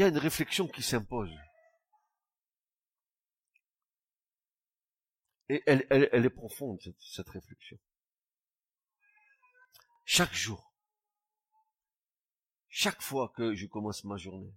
[0.00, 1.32] y a une réflexion qui s'impose.
[5.48, 7.78] Et elle, elle, elle est profonde, cette, cette réflexion.
[10.04, 10.74] Chaque jour,
[12.68, 14.54] chaque fois que je commence ma journée,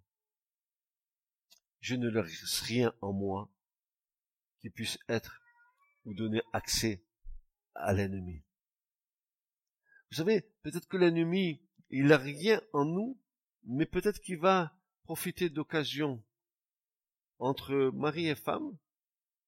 [1.80, 3.50] je ne laisse rien en moi
[4.60, 5.42] qui puisse être
[6.06, 7.04] ou donner accès
[7.76, 8.44] à l'ennemi.
[10.12, 13.20] Vous savez, peut-être que l'ennemi, il n'a rien en nous,
[13.64, 14.74] mais peut-être qu'il va
[15.04, 16.24] profiter d'occasion
[17.40, 18.78] entre mari et femme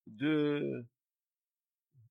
[0.08, 0.86] de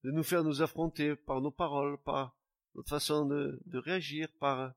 [0.03, 2.35] de nous faire nous affronter par nos paroles, par
[2.75, 4.73] notre façon de, de réagir, par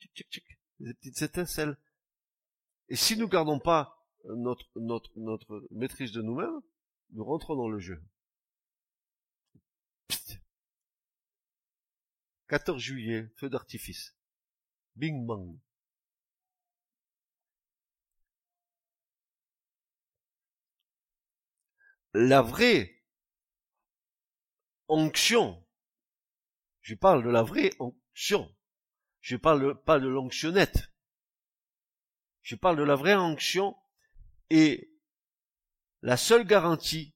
[0.00, 0.44] tchic, tchic, tchic,
[0.80, 1.76] des petites étincelles.
[2.88, 6.60] Et si nous gardons pas notre, notre, notre maîtrise de nous-mêmes,
[7.10, 8.02] nous rentrons dans le jeu.
[12.48, 14.15] 14 juillet, feu d'artifice.
[14.96, 15.58] Bing bang.
[22.14, 23.04] La vraie
[24.88, 25.62] onction.
[26.80, 28.50] Je parle de la vraie onction.
[29.20, 30.90] Je parle pas de l'onctionnette.
[32.42, 33.76] Je parle de la vraie onction
[34.50, 34.90] et
[36.00, 37.14] la seule garantie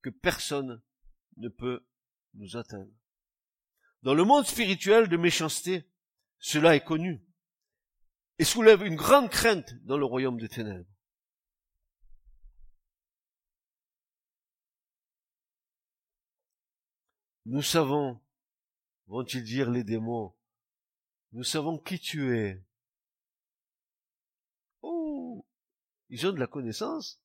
[0.00, 0.82] que personne
[1.36, 1.86] ne peut
[2.34, 2.92] nous atteindre.
[4.02, 5.90] Dans le monde spirituel de méchanceté,
[6.44, 7.24] cela est connu
[8.38, 10.86] et soulève une grande crainte dans le royaume des ténèbres.
[17.46, 18.20] Nous savons,
[19.06, 20.34] vont-ils dire les démons,
[21.32, 22.62] nous savons qui tu es.
[24.82, 25.46] Oh,
[26.10, 27.22] ils ont de la connaissance.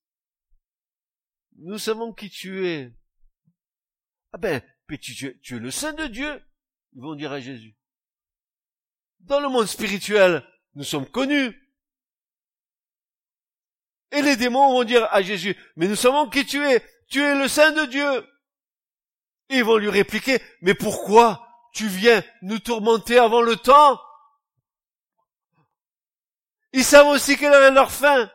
[1.57, 2.93] Nous savons qui tu es.
[4.31, 4.63] Ah ben,
[5.01, 6.41] tu, tu es le Saint de Dieu,
[6.93, 7.78] ils vont dire à Jésus.
[9.19, 10.43] Dans le monde spirituel,
[10.75, 11.55] nous sommes connus.
[14.11, 17.35] Et les démons vont dire à Jésus, mais nous savons qui tu es, tu es
[17.35, 18.27] le Saint de Dieu.
[19.49, 23.99] ils vont lui répliquer, mais pourquoi tu viens nous tourmenter avant le temps?
[26.73, 28.29] Ils savent aussi quelle est leur fin.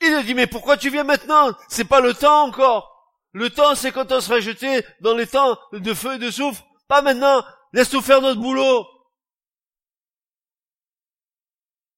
[0.00, 1.52] Il lui dit, mais pourquoi tu viens maintenant?
[1.68, 2.94] C'est pas le temps encore.
[3.32, 6.64] Le temps, c'est quand on sera jeté dans les temps de feu et de soufre.
[6.86, 7.44] Pas maintenant.
[7.74, 8.86] Laisse-nous faire notre boulot.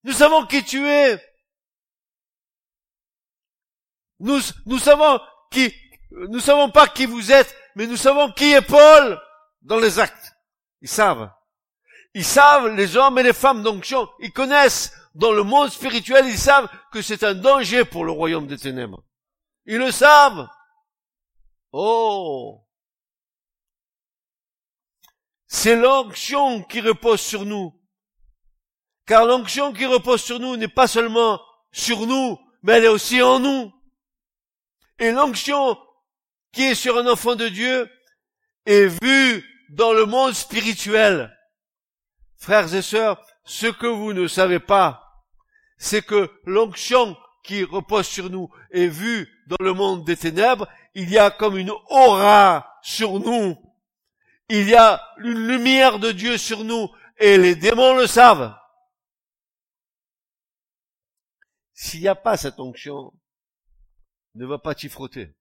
[0.05, 1.23] Nous savons qui tu es.
[4.21, 5.21] Nous, nous savons
[5.51, 5.75] qui,
[6.11, 9.21] nous savons pas qui vous êtes, mais nous savons qui est Paul
[9.61, 10.33] dans les actes.
[10.81, 11.31] Ils savent.
[12.15, 16.39] Ils savent, les hommes et les femmes d'onction, ils connaissent dans le monde spirituel, ils
[16.39, 19.05] savent que c'est un danger pour le royaume des ténèbres.
[19.67, 20.49] Ils le savent.
[21.71, 22.66] Oh.
[25.49, 27.73] C'est l'onction qui repose sur nous.
[29.07, 31.41] Car l'onction qui repose sur nous n'est pas seulement
[31.71, 33.73] sur nous, mais elle est aussi en nous.
[34.99, 35.79] Et l'onction
[36.53, 37.89] qui est sur un enfant de Dieu
[38.65, 41.37] est vue dans le monde spirituel.
[42.37, 45.25] Frères et sœurs, ce que vous ne savez pas,
[45.79, 50.67] c'est que l'onction qui repose sur nous est vue dans le monde des ténèbres.
[50.95, 53.57] Il y a comme une aura sur nous.
[54.49, 56.89] Il y a une lumière de Dieu sur nous
[57.19, 58.57] et les démons le savent.
[61.73, 63.13] S'il n'y a pas cette onction,
[64.35, 65.35] ne va pas t'y frotter.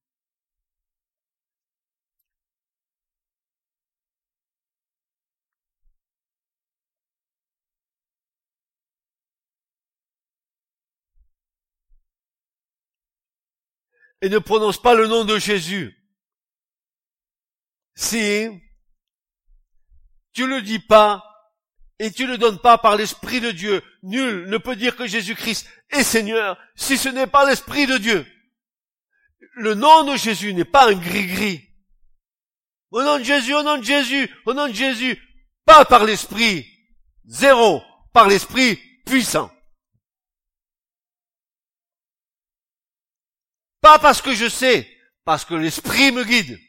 [14.22, 15.96] Et ne prononce pas le nom de Jésus.
[17.94, 18.65] Si
[20.36, 21.24] tu le dis pas,
[21.98, 23.82] et tu ne donnes pas par l'Esprit de Dieu.
[24.04, 28.28] Nul ne peut dire que Jésus-Christ est Seigneur si ce n'est pas l'Esprit de Dieu.
[29.56, 31.70] Le nom de Jésus n'est pas un gris-gris.
[32.92, 35.18] Au nom de Jésus, au nom de Jésus, au nom de Jésus,
[35.66, 36.68] pas par l'Esprit.
[37.26, 37.82] Zéro.
[38.14, 39.52] Par l'Esprit puissant.
[43.82, 44.90] Pas parce que je sais,
[45.24, 46.60] parce que l'Esprit me guide.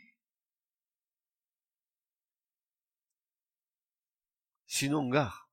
[4.76, 5.48] Sinon gare.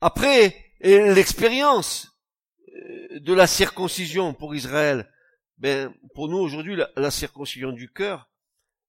[0.00, 2.18] Après l'expérience
[2.68, 5.10] euh, de la circoncision pour Israël,
[5.58, 8.28] ben, pour nous aujourd'hui, la, circoncision du cœur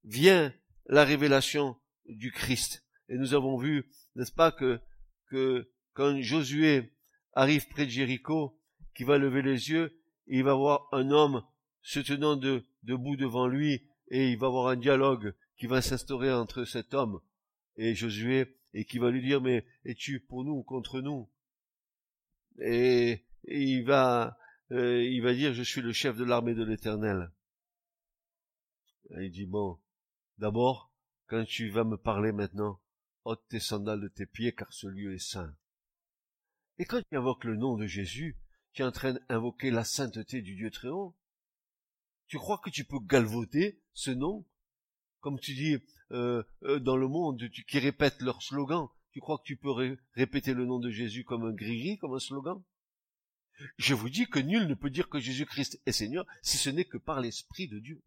[0.04, 0.54] vient
[0.88, 1.78] la révélation
[2.08, 2.84] du Christ.
[3.08, 4.82] Et nous avons vu, n'est-ce pas, que,
[5.94, 6.92] quand Josué
[7.34, 8.60] arrive près de Jéricho,
[8.96, 11.44] qui va lever les yeux, il va voir un homme
[11.82, 16.32] se tenant de, debout devant lui, et il va avoir un dialogue qui va s'instaurer
[16.32, 17.22] entre cet homme
[17.78, 21.30] et Josué et qui va lui dire mais es-tu pour nous ou contre nous?
[22.60, 24.38] Et, il va
[24.72, 27.32] euh, il va dire je suis le chef de l'armée de l'Éternel.
[29.20, 29.80] Il dit bon
[30.38, 30.92] d'abord
[31.28, 32.82] quand tu vas me parler maintenant
[33.24, 35.56] ôte tes sandales de tes pieds car ce lieu est saint.
[36.78, 38.38] Et quand tu invoques le nom de Jésus,
[38.74, 41.16] tu es en train d'invoquer la sainteté du Dieu très haut.
[42.28, 44.46] Tu crois que tu peux galvauder ce nom?
[45.26, 45.76] Comme tu dis,
[46.12, 48.90] euh, euh, dans le monde, qui répètent leur slogan.
[49.12, 49.72] Tu crois que tu peux
[50.14, 52.62] répéter le nom de Jésus comme un gris comme un slogan?
[53.80, 56.86] Je vous dis que nul ne peut dire que Jésus-Christ est Seigneur si ce n'est
[56.86, 58.04] que par l'Esprit de Dieu.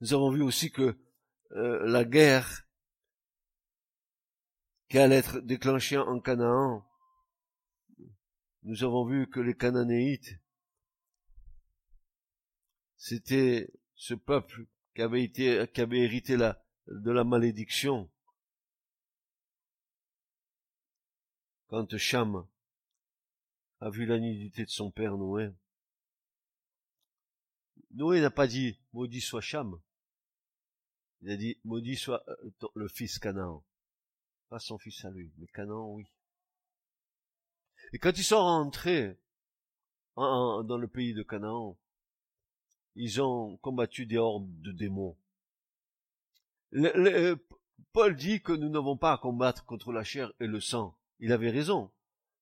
[0.00, 0.96] Nous avons vu aussi que
[1.50, 2.62] euh, la guerre
[4.88, 6.85] qui allait être déclenchée en Canaan
[8.66, 10.40] nous avons vu que les Cananéites,
[12.96, 15.30] c'était ce peuple qui avait
[15.92, 18.10] hérité de la malédiction.
[21.68, 22.44] Quand Cham
[23.80, 25.52] a vu la nudité de son père Noé,
[27.92, 29.80] Noé n'a pas dit maudit soit Cham,
[31.20, 33.64] il a dit maudit soit euh, le fils Canaan,
[34.48, 36.06] pas son fils à lui, mais Canaan oui.
[37.92, 39.16] Et quand ils sont rentrés
[40.16, 41.78] dans le pays de Canaan,
[42.94, 45.16] ils ont combattu des hordes de démons.
[46.74, 47.36] Euh,
[47.92, 50.96] Paul dit que nous n'avons pas à combattre contre la chair et le sang.
[51.20, 51.92] Il avait raison.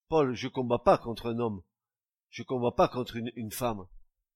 [0.08, 1.62] Paul, je combats pas contre un homme.
[2.30, 3.86] Je combats pas contre une, une femme.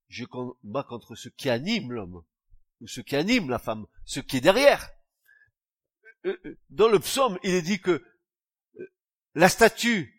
[0.09, 2.25] Je combats contre ce qui anime l'homme.
[2.81, 3.87] Ou ce qui anime la femme.
[4.05, 4.91] Ce qui est derrière.
[6.25, 8.05] Euh, euh, dans le psaume, il est dit que
[9.35, 10.18] la statue,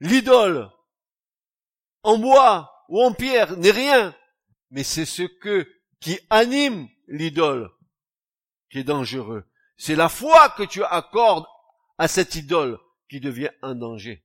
[0.00, 0.70] l'idole,
[2.02, 4.14] en bois ou en pierre n'est rien,
[4.70, 5.66] mais c'est ce que
[6.00, 7.70] qui anime l'idole
[8.70, 9.44] qui est dangereux.
[9.76, 11.46] C'est la foi que tu accordes
[11.98, 12.78] à cette idole
[13.08, 14.24] qui devient un danger.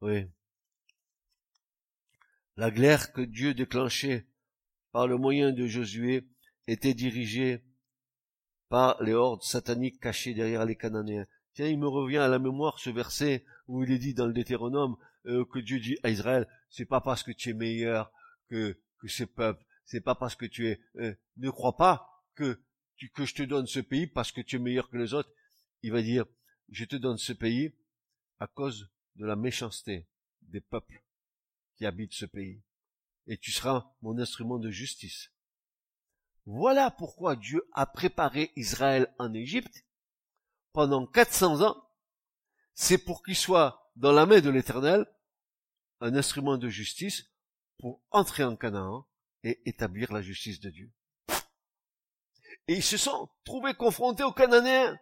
[0.00, 0.30] Oui.
[2.60, 4.26] La guerre que Dieu déclenchait
[4.92, 6.28] par le moyen de Josué
[6.66, 7.64] était dirigée
[8.68, 11.26] par les hordes sataniques cachées derrière les Cananéens.
[11.54, 14.34] Tiens, il me revient à la mémoire ce verset où il est dit dans le
[14.34, 18.12] Deutéronome euh, que Dieu dit à Israël, c'est pas parce que tu es meilleur
[18.50, 22.60] que, que ce peuple, c'est pas parce que tu es, euh, ne crois pas que,
[23.14, 25.32] que je te donne ce pays parce que tu es meilleur que les autres.
[25.80, 26.26] Il va dire,
[26.68, 27.72] je te donne ce pays
[28.38, 30.06] à cause de la méchanceté
[30.42, 31.02] des peuples
[31.80, 32.62] qui ce pays.
[33.26, 35.30] Et tu seras mon instrument de justice.
[36.46, 39.84] Voilà pourquoi Dieu a préparé Israël en Égypte
[40.72, 41.76] pendant 400 ans.
[42.74, 45.06] C'est pour qu'il soit dans la main de l'Éternel
[46.00, 47.26] un instrument de justice
[47.78, 49.06] pour entrer en Canaan
[49.42, 50.90] et établir la justice de Dieu.
[52.68, 54.98] Et ils se sont trouvés confrontés aux Cananéens.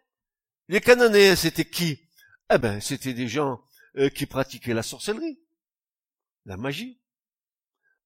[0.69, 2.01] Les Cananéens, c'était qui?
[2.53, 3.63] Eh ben, c'était des gens
[3.97, 5.41] euh, qui pratiquaient la sorcellerie,
[6.49, 6.99] la magie.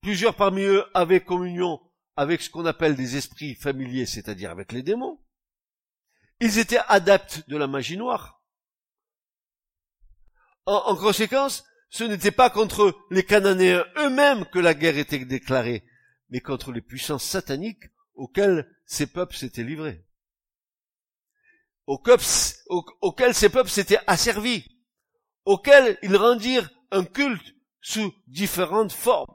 [0.01, 1.81] Plusieurs parmi eux avaient communion
[2.17, 5.21] avec ce qu'on appelle des esprits familiers, c'est-à-dire avec les démons.
[6.41, 8.43] Ils étaient adeptes de la magie noire.
[10.67, 15.85] En, conséquence, ce n'était pas contre les Cananéens eux-mêmes que la guerre était déclarée,
[16.29, 17.85] mais contre les puissances sataniques
[18.15, 20.05] auxquelles ces peuples s'étaient livrés,
[21.87, 24.65] auxquels ces peuples s'étaient asservis,
[25.45, 29.35] auxquels ils rendirent un culte sous différentes formes.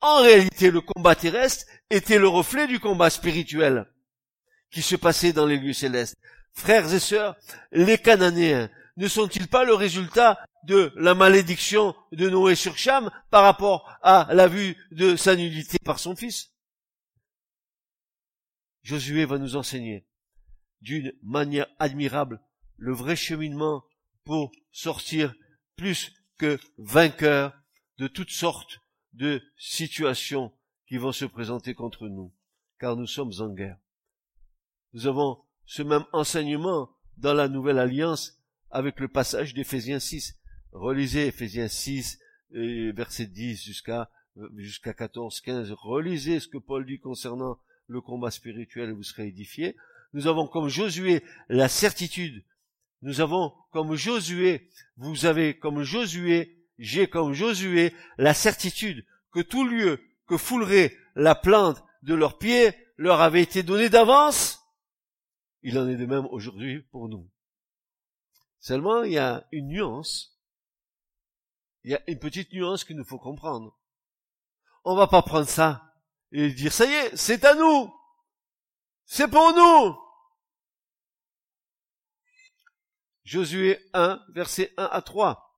[0.00, 3.86] En réalité, le combat terrestre était le reflet du combat spirituel
[4.70, 6.16] qui se passait dans les lieux célestes.
[6.52, 7.36] Frères et sœurs,
[7.70, 13.44] les Cananéens ne sont-ils pas le résultat de la malédiction de Noé sur Cham par
[13.44, 16.52] rapport à la vue de sa nudité par son fils?
[18.82, 20.06] Josué va nous enseigner
[20.80, 22.40] d'une manière admirable
[22.76, 23.84] le vrai cheminement
[24.24, 25.34] pour sortir
[25.76, 27.52] plus que vainqueur
[27.98, 28.80] de toutes sortes
[29.12, 30.52] de situations
[30.86, 32.32] qui vont se présenter contre nous,
[32.78, 33.78] car nous sommes en guerre.
[34.94, 38.38] Nous avons ce même enseignement dans la nouvelle alliance
[38.70, 40.38] avec le passage d'Éphésiens 6.
[40.72, 42.18] Relisez Éphésiens 6,
[42.50, 44.10] verset 10 jusqu'à
[44.56, 45.72] jusqu'à 14, 15.
[45.72, 47.58] Relisez ce que Paul dit concernant
[47.88, 49.76] le combat spirituel et vous serez édifiés.
[50.12, 52.44] Nous avons comme Josué la certitude.
[53.02, 59.66] Nous avons comme Josué, vous avez comme Josué j'ai comme Josué la certitude que tout
[59.66, 64.60] lieu que foulerait la plante de leurs pieds leur avait été donné d'avance.
[65.62, 67.28] Il en est de même aujourd'hui pour nous.
[68.60, 70.38] Seulement, il y a une nuance.
[71.84, 73.76] Il y a une petite nuance qu'il nous faut comprendre.
[74.84, 75.94] On va pas prendre ça
[76.32, 77.92] et dire, ça y est, c'est à nous.
[79.04, 79.96] C'est pour nous.
[83.28, 85.48] Josué 1, verset 1 à 3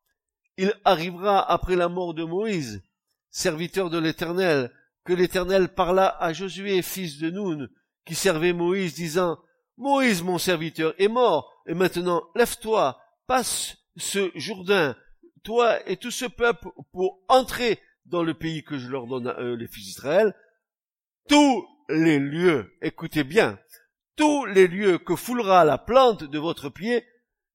[0.57, 2.83] il arrivera après la mort de Moïse,
[3.31, 4.73] serviteur de l'Éternel,
[5.05, 7.71] que l'Éternel parla à Josué, fils de Noun,
[8.05, 9.39] qui servait Moïse, disant,
[9.79, 14.97] Moïse, mon serviteur, est mort, et maintenant, lève-toi, passe ce Jourdain,
[15.45, 19.41] toi et tout ce peuple, pour entrer dans le pays que je leur donne à
[19.41, 20.35] eux, les fils d'Israël,
[21.29, 23.59] tous les lieux, écoutez bien,
[24.17, 27.07] tous les lieux que foulera la plante de votre pied,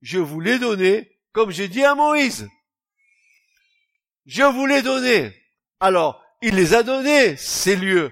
[0.02, 2.48] je vous les donné, comme j'ai dit à Moïse.
[4.26, 5.34] Je vous l'ai donné.
[5.80, 8.12] Alors, il les a donnés, ces lieux.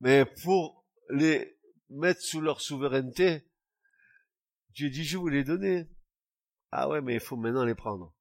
[0.00, 1.58] Mais pour les
[1.90, 3.44] mettre sous leur souveraineté,
[4.70, 5.88] Dieu dit, je vous les donné.
[6.70, 8.12] Ah ouais, mais il faut maintenant les prendre.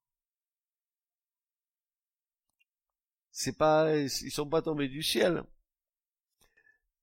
[3.31, 5.43] C'est pas, ils sont pas tombés du ciel.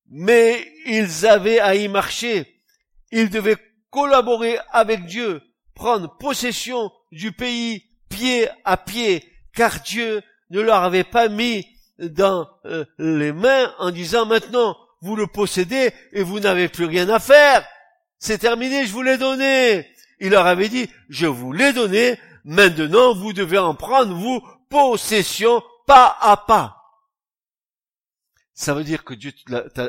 [0.07, 2.63] Mais ils avaient à y marcher.
[3.11, 3.59] Ils devaient
[3.91, 5.43] collaborer avec Dieu,
[5.81, 9.25] prendre possession du pays pied à pied,
[9.55, 10.21] car Dieu
[10.51, 11.67] ne leur avait pas mis
[11.99, 17.09] dans euh, les mains en disant maintenant vous le possédez et vous n'avez plus rien
[17.09, 17.67] à faire.
[18.19, 19.89] C'est terminé, je vous l'ai donné.
[20.19, 25.63] Il leur avait dit, je vous l'ai donné, maintenant vous devez en prendre, vous, possession,
[25.87, 26.77] pas à pas.
[28.53, 29.33] Ça veut dire que Dieu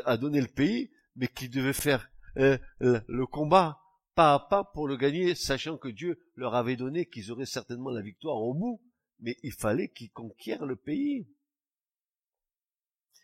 [0.06, 3.81] a donné le pays, mais qu'il devait faire euh, le combat
[4.14, 7.90] pas à pas pour le gagner, sachant que Dieu leur avait donné qu'ils auraient certainement
[7.90, 8.82] la victoire au bout,
[9.20, 11.28] mais il fallait qu'ils conquièrent le pays.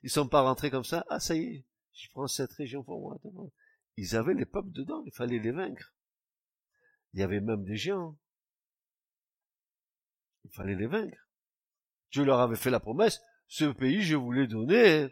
[0.03, 3.01] Ils sont pas rentrés comme ça, ah ça y est, je prends cette région pour
[3.01, 3.19] moi.
[3.97, 5.93] Ils avaient les peuples dedans, il fallait les vaincre.
[7.13, 8.17] Il y avait même des géants.
[10.45, 11.19] Il fallait les vaincre.
[12.13, 15.09] Dieu leur avait fait la promesse, ce pays je vous l'ai donné,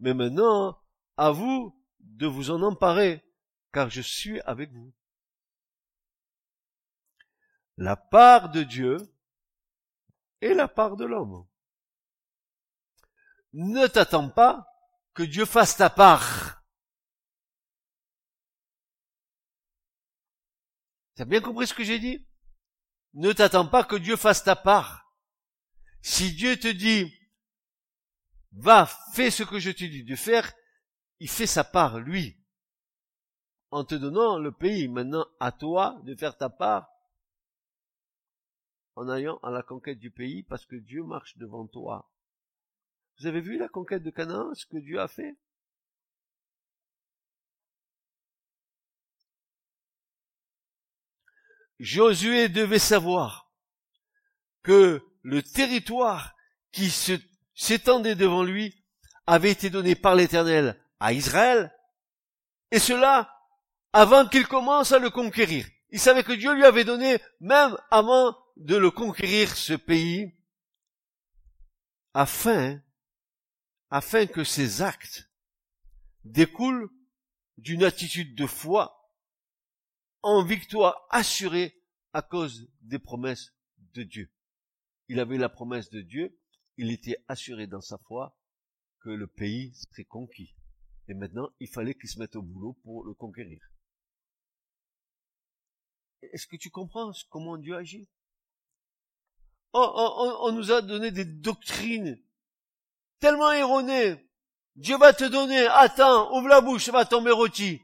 [0.00, 0.78] mais maintenant,
[1.16, 3.25] à vous de vous en emparer,
[3.72, 4.92] car je suis avec vous.
[7.76, 8.96] La part de Dieu
[10.40, 11.46] et la part de l'homme.
[13.52, 14.66] Ne t'attends pas
[15.14, 16.62] que Dieu fasse ta part.
[21.14, 22.26] T'as bien compris ce que j'ai dit?
[23.14, 25.10] Ne t'attends pas que Dieu fasse ta part.
[26.02, 27.10] Si Dieu te dit,
[28.52, 30.52] va, fais ce que je te dis de faire,
[31.18, 32.35] il fait sa part, lui.
[33.70, 36.88] En te donnant le pays, maintenant à toi de faire ta part
[38.94, 42.10] en allant à la conquête du pays parce que Dieu marche devant toi.
[43.18, 45.36] Vous avez vu la conquête de Canaan, ce que Dieu a fait?
[51.78, 53.52] Josué devait savoir
[54.62, 56.34] que le territoire
[56.72, 56.90] qui
[57.54, 58.82] s'étendait devant lui
[59.26, 61.74] avait été donné par l'Éternel à Israël,
[62.70, 63.35] et cela
[63.96, 65.66] avant qu'il commence à le conquérir.
[65.88, 70.34] Il savait que Dieu lui avait donné, même avant de le conquérir, ce pays,
[72.12, 72.82] afin,
[73.88, 75.30] afin que ses actes
[76.24, 76.90] découlent
[77.56, 79.10] d'une attitude de foi
[80.20, 81.82] en victoire assurée
[82.12, 83.54] à cause des promesses
[83.94, 84.30] de Dieu.
[85.08, 86.38] Il avait la promesse de Dieu,
[86.76, 88.38] il était assuré dans sa foi
[89.00, 90.54] que le pays serait conquis.
[91.08, 93.66] Et maintenant, il fallait qu'il se mette au boulot pour le conquérir.
[96.32, 98.08] Est-ce que tu comprends comment Dieu agit?
[99.72, 102.18] On, on, nous a donné des doctrines
[103.20, 104.16] tellement erronées.
[104.74, 107.80] Dieu va te donner, attends, ouvre la bouche, ça va tomber rôti.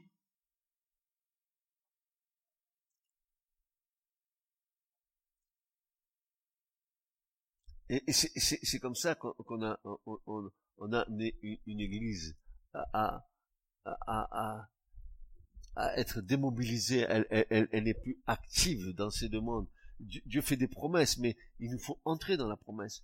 [7.89, 12.35] Et, c'est comme ça qu'on a, on, a une, église
[12.73, 13.23] à,
[13.85, 14.69] à, à,
[15.75, 17.05] être démobilisée.
[17.09, 19.67] Elle, n'est plus active dans ses demandes.
[19.99, 23.03] Dieu fait des promesses, mais il nous faut entrer dans la promesse.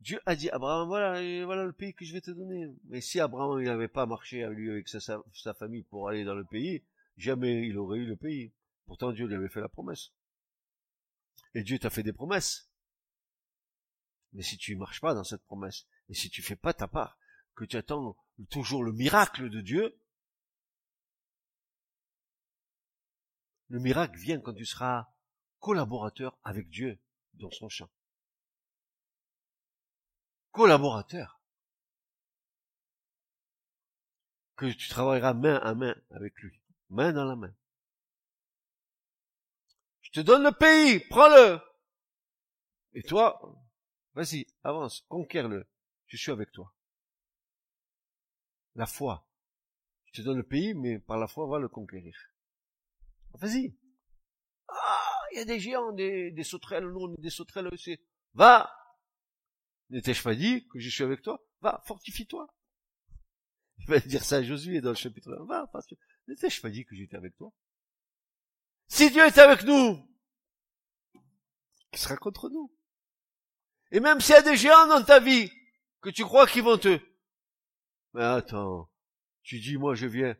[0.00, 2.72] Dieu a dit à Abraham, voilà, le pays que je vais te donner.
[2.84, 6.34] Mais si Abraham n'avait pas marché avec lui, avec sa, sa, famille pour aller dans
[6.34, 6.84] le pays,
[7.16, 8.52] jamais il aurait eu le pays.
[8.86, 10.12] Pourtant Dieu lui avait fait la promesse.
[11.54, 12.70] Et Dieu t'a fait des promesses.
[14.32, 17.18] Mais si tu marches pas dans cette promesse, et si tu fais pas ta part,
[17.54, 18.16] que tu attends
[18.46, 20.00] toujours le miracle de Dieu,
[23.68, 25.08] le miracle vient quand tu seras
[25.58, 27.00] collaborateur avec Dieu
[27.34, 27.90] dans son champ.
[30.52, 31.40] Collaborateur.
[34.56, 36.60] Que tu travailleras main à main avec lui.
[36.88, 37.54] Main dans la main.
[40.00, 41.60] Je te donne le pays, prends-le.
[42.94, 43.40] Et toi,
[44.14, 45.68] vas-y, avance, conquiers-le.
[46.06, 46.72] Je suis avec toi.
[48.74, 49.28] La foi.
[50.06, 52.16] Je te donne le pays, mais par la foi, va le conquérir.
[53.34, 53.76] Vas-y.
[54.68, 57.98] Ah, il y a des géants, des, des sauterelles, non, des sauterelles aussi.
[58.34, 58.72] Va.
[59.90, 61.42] N'étais-je pas dit que je suis avec toi?
[61.60, 62.46] Va, fortifie-toi.
[63.78, 65.44] Il va dire ça à Josué dans le chapitre 1.
[65.46, 65.94] Va, parce que
[66.26, 67.52] n'étais-je pas dit que j'étais avec toi?
[68.88, 69.98] Si Dieu est avec nous,
[71.92, 72.74] qui sera contre nous?
[73.90, 75.50] Et même s'il y a des géants dans ta vie,
[76.00, 77.00] que tu crois qu'ils vont te...
[78.18, 78.90] Mais attends,
[79.44, 80.36] tu dis, moi je viens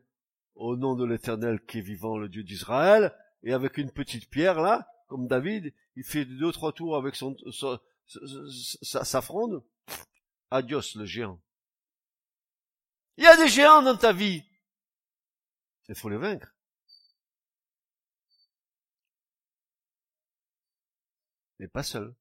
[0.56, 4.60] au nom de l'Éternel qui est vivant, le Dieu d'Israël, et avec une petite pierre
[4.60, 7.36] là, comme David, il fait deux trois tours avec son,
[8.82, 9.64] sa, sa fronde.
[10.50, 11.40] Adios le géant.
[13.16, 14.42] Il y a des géants dans ta vie.
[15.88, 16.52] Il faut les vaincre.
[21.60, 22.12] Mais pas seul.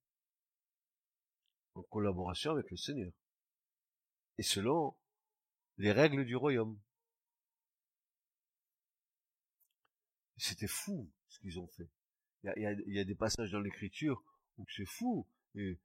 [1.73, 3.11] En collaboration avec le Seigneur.
[4.37, 4.95] Et selon
[5.77, 6.77] les règles du royaume.
[10.37, 11.89] C'était fou ce qu'ils ont fait.
[12.43, 14.23] Il y a, y, a, des passages dans l'écriture
[14.57, 15.27] où c'est fou.
[15.55, 15.79] Et,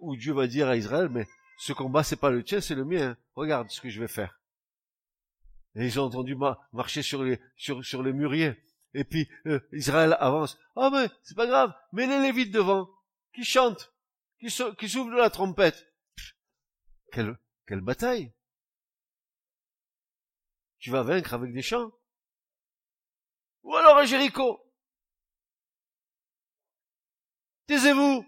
[0.00, 1.26] où Dieu va dire à Israël, mais
[1.58, 3.16] ce combat c'est pas le tien, c'est le mien.
[3.34, 4.40] Regarde ce que je vais faire.
[5.74, 6.36] Et ils ont entendu
[6.72, 8.54] marcher sur les, sur, sur les mûriers.
[8.94, 10.58] Et puis euh, Israël avance.
[10.76, 12.88] Ah mais c'est pas grave, mais les Lévites devant,
[13.34, 13.92] qui chantent,
[14.38, 15.92] qui, qui soufflent de la trompette.
[17.12, 17.36] Quelle,
[17.66, 18.32] quelle bataille
[20.78, 21.90] Tu vas vaincre avec des chants
[23.62, 24.62] Ou alors à Jéricho
[27.66, 28.24] Taisez-vous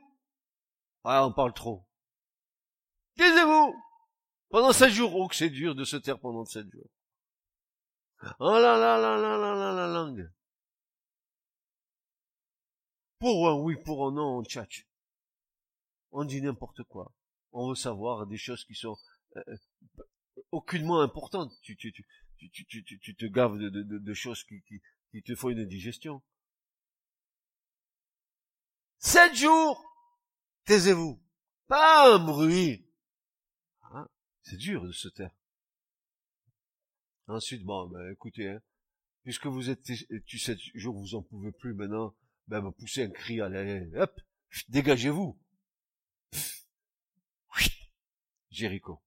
[1.05, 1.86] Ah, on parle trop.
[3.16, 3.74] Taisez-vous
[4.49, 5.14] Pendant sept jours.
[5.14, 6.91] Oh, que c'est dur de se taire pendant sept jours.
[8.41, 10.28] Oh là là là là là là la langue.
[13.20, 14.89] Pour un oui, pour un non, on tchatche.
[16.11, 17.12] On dit n'importe quoi.
[17.53, 18.97] On veut savoir des choses qui sont
[20.50, 21.52] aucunement importantes.
[21.62, 22.04] Tu, tu, tu,
[22.36, 25.66] tu, tu, tu, te gaves de, de, de choses qui, qui, qui te font une
[25.66, 26.22] digestion.
[28.98, 29.84] Sept jours
[30.64, 31.18] Taisez-vous.
[31.66, 32.86] Pas un bruit.
[33.92, 34.08] Hein?
[34.42, 35.34] C'est dur de se taire.
[37.26, 38.62] Ensuite, bon, ben, écoutez, hein,
[39.22, 39.82] puisque vous êtes
[40.26, 42.14] tu sept jours, vous en pouvez plus maintenant,
[42.48, 44.20] ben, ben poussez un cri, allez, hop,
[44.68, 45.38] dégagez-vous.
[48.50, 49.00] Jéricho.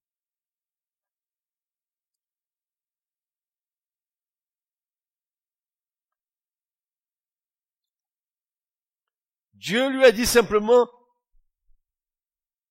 [9.62, 10.90] Dieu lui a dit simplement,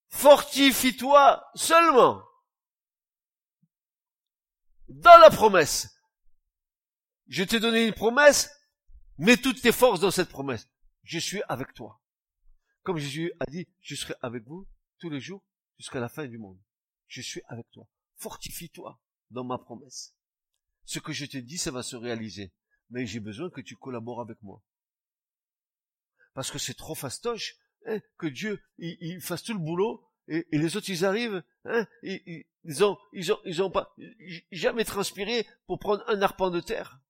[0.09, 2.21] fortifie-toi seulement
[4.89, 5.89] dans la promesse.
[7.29, 8.51] Je t'ai donné une promesse,
[9.19, 10.69] mets toutes tes forces dans cette promesse.
[11.05, 12.03] Je suis avec toi.
[12.83, 14.67] Comme Jésus a dit, je serai avec vous
[14.99, 15.45] tous les jours
[15.79, 16.59] jusqu'à la fin du monde.
[17.07, 17.87] Je suis avec toi.
[18.17, 20.17] Fortifie-toi dans ma promesse.
[20.87, 22.53] Ce que je t'ai dit, ça va se réaliser.
[22.89, 24.61] Mais j'ai besoin que tu collabores avec moi
[26.35, 27.57] parce que c'est trop fastoche,
[27.87, 32.45] hein, que Dieu il, fasse tout le boulot et, les autres ils arrivent, hein, ils,
[32.65, 33.95] ils, ont ils ont ils ont pas
[34.53, 37.01] jamais transpiré pour prendre un arpent de terre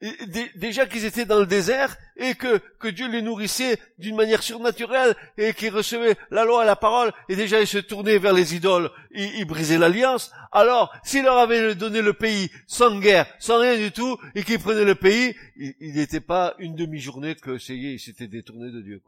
[0.00, 5.52] déjà qu'ils étaient dans le désert et que, Dieu les nourrissait d'une manière surnaturelle et
[5.52, 8.90] qu'ils recevaient la loi et la parole et déjà ils se tournaient vers les idoles,
[9.10, 10.30] ils, brisaient l'alliance.
[10.52, 14.60] Alors, s'il leur avait donné le pays sans guerre, sans rien du tout, et qu'ils
[14.60, 18.70] prenaient le pays, il n'était pas une demi-journée que ça y est, ils s'étaient détournés
[18.70, 19.02] de Dieu.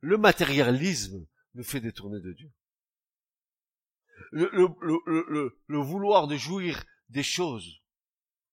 [0.00, 2.50] Le matérialisme nous fait détourner de Dieu
[4.34, 7.80] le, vouloir de jouir des choses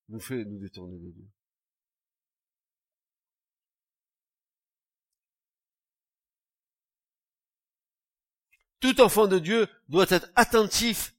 [0.09, 1.27] nous fait nous détourner de Dieu.
[8.79, 11.15] Tout enfant de Dieu doit être attentif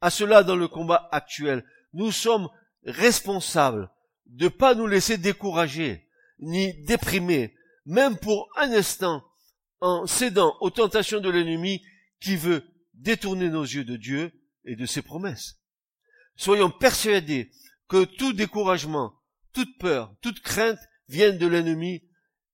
[0.00, 1.64] à cela dans le combat actuel.
[1.92, 2.48] Nous sommes
[2.84, 3.90] responsables
[4.26, 6.08] de pas nous laisser décourager,
[6.38, 7.54] ni déprimer,
[7.84, 9.24] même pour un instant,
[9.80, 11.82] en cédant aux tentations de l'ennemi
[12.20, 12.64] qui veut
[13.00, 14.32] détourner nos yeux de Dieu
[14.64, 15.58] et de ses promesses.
[16.36, 17.50] Soyons persuadés
[17.88, 19.14] que tout découragement,
[19.52, 20.78] toute peur, toute crainte
[21.08, 22.02] viennent de l'ennemi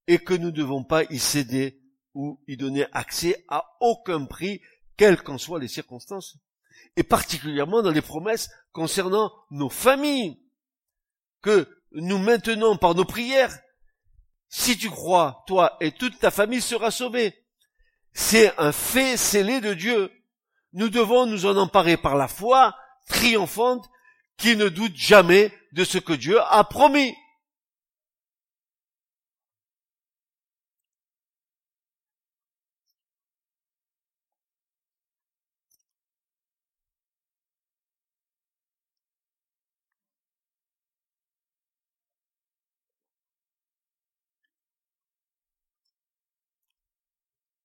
[0.06, 1.80] et que nous ne devons pas y céder
[2.14, 4.62] ou y donner accès à aucun prix,
[4.96, 6.38] quelles qu'en soient les circonstances,
[6.96, 10.40] et particulièrement dans les promesses concernant nos familles,
[11.42, 13.58] que nous maintenons par nos prières.
[14.48, 17.34] Si tu crois, toi et toute ta famille sera sauvée.
[18.12, 20.10] C'est un fait scellé de Dieu
[20.76, 22.76] nous devons nous en emparer par la foi
[23.08, 23.88] triomphante
[24.36, 27.14] qui ne doute jamais de ce que Dieu a promis.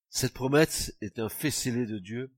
[0.09, 2.31] Cette promesse est un fait de Dieu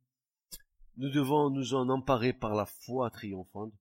[0.98, 3.74] nous devons nous en emparer par la foi triomphante,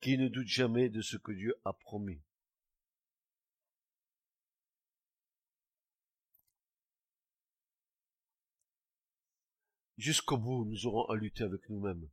[0.00, 2.20] qui ne doute jamais de ce que Dieu a promis.
[9.96, 12.08] Jusqu'au bout, nous aurons à lutter avec nous-mêmes.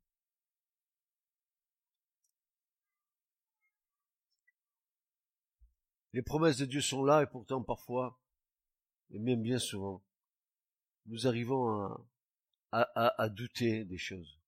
[6.13, 8.19] Les promesses de Dieu sont là et pourtant parfois,
[9.09, 10.03] et même bien souvent,
[11.07, 12.05] nous arrivons à,
[12.73, 14.39] à, à, à douter des choses.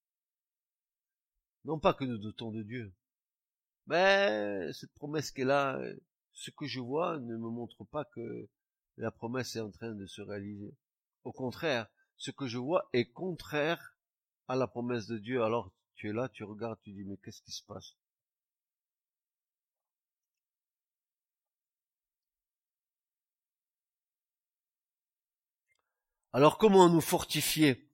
[1.63, 2.93] Non pas que nous doutons de Dieu,
[3.87, 5.79] mais cette promesse qu'elle a,
[6.33, 8.49] ce que je vois ne me montre pas que
[8.97, 10.73] la promesse est en train de se réaliser.
[11.23, 13.95] Au contraire, ce que je vois est contraire
[14.47, 15.43] à la promesse de Dieu.
[15.43, 17.95] Alors tu es là, tu regardes, tu dis mais qu'est-ce qui se passe?
[26.33, 27.84] Alors comment nous fortifier?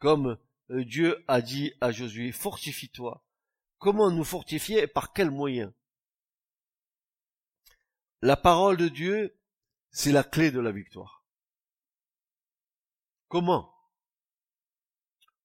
[0.00, 0.38] Comme
[0.70, 3.22] euh, Dieu a dit à Josué, fortifie-toi.
[3.78, 5.72] Comment nous fortifier et par quels moyens?
[8.22, 9.38] La parole de Dieu,
[9.90, 11.24] c'est la clé de la victoire.
[13.28, 13.74] Comment?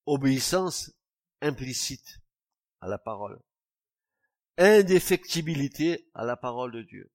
[0.05, 0.91] Obéissance
[1.41, 2.19] implicite
[2.79, 3.41] à la parole.
[4.57, 7.11] Indéfectibilité à la parole de Dieu.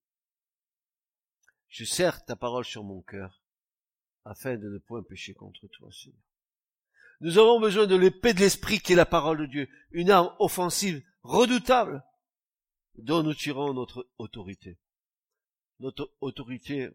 [1.69, 3.43] Je serre ta parole sur mon cœur,
[4.25, 6.30] afin de ne point pécher contre toi, Seigneur.
[7.21, 10.35] Nous avons besoin de l'épée de l'esprit qui est la parole de Dieu, une arme
[10.39, 12.03] offensive redoutable
[12.97, 14.79] dont nous tirons notre autorité.
[15.81, 16.91] Notre autorité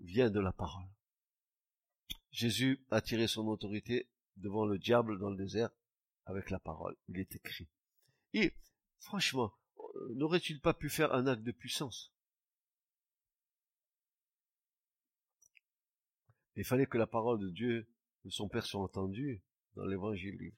[0.00, 0.86] vient de la parole.
[2.30, 5.70] Jésus a tiré son autorité devant le diable dans le désert
[6.26, 6.96] avec la parole.
[7.08, 7.68] Il est écrit.
[8.34, 8.54] Et
[9.00, 9.52] franchement,
[10.14, 12.12] n'aurait-il pas pu faire un acte de puissance?
[16.56, 17.88] Il fallait que la parole de Dieu,
[18.24, 19.42] de son Père, soit entendue
[19.74, 20.52] dans l'évangile.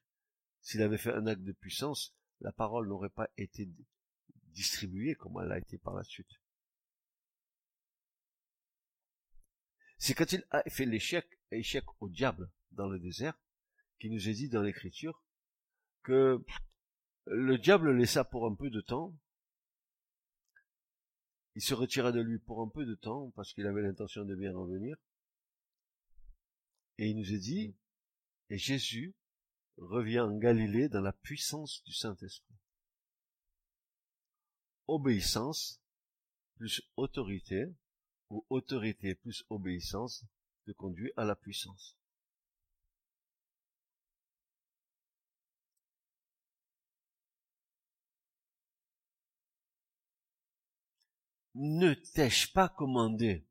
[0.63, 3.69] S'il avait fait un acte de puissance, la parole n'aurait pas été
[4.53, 6.31] distribuée comme elle a été par la suite.
[9.99, 13.39] C'est quand il a fait l'échec, échec au diable dans le désert,
[13.99, 15.23] qui nous est dit dans l'écriture,
[16.03, 16.43] que
[17.27, 19.15] le diable laissa pour un peu de temps,
[21.55, 24.35] il se retira de lui pour un peu de temps, parce qu'il avait l'intention de
[24.35, 24.97] bien revenir,
[27.01, 27.75] et il nous est dit,
[28.51, 29.15] et Jésus
[29.79, 32.59] revient en Galilée dans la puissance du Saint-Esprit.
[34.87, 35.81] Obéissance
[36.57, 37.65] plus autorité,
[38.29, 40.27] ou autorité plus obéissance,
[40.67, 41.97] te conduit à la puissance.
[51.55, 53.47] Ne t'ai-je pas commandé,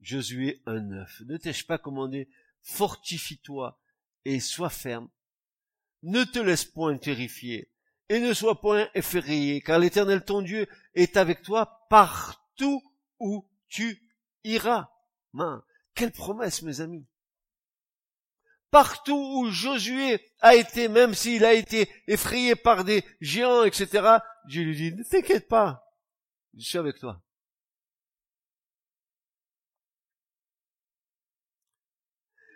[0.00, 2.28] Josué 1.9, ne t'ai-je pas commandé
[2.62, 3.80] fortifie-toi
[4.24, 5.08] et sois ferme.
[6.02, 7.70] Ne te laisse point terrifier
[8.08, 12.82] et ne sois point effrayé, car l'Éternel ton Dieu est avec toi partout
[13.18, 14.02] où tu
[14.44, 14.88] iras.
[15.94, 17.06] quelle promesse, mes amis.
[18.70, 24.62] Partout où Josué a été, même s'il a été effrayé par des géants, etc., Dieu
[24.62, 25.84] lui dit, ne t'inquiète pas,
[26.56, 27.22] je suis avec toi.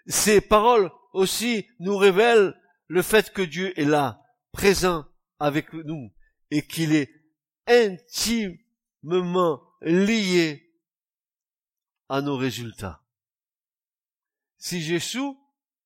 [0.07, 2.55] Ces paroles aussi nous révèlent
[2.86, 4.22] le fait que Dieu est là,
[4.53, 5.07] présent
[5.38, 6.12] avec nous,
[6.50, 7.11] et qu'il est
[7.66, 10.72] intimement lié
[12.09, 13.03] à nos résultats.
[14.59, 15.38] Si j'échoue,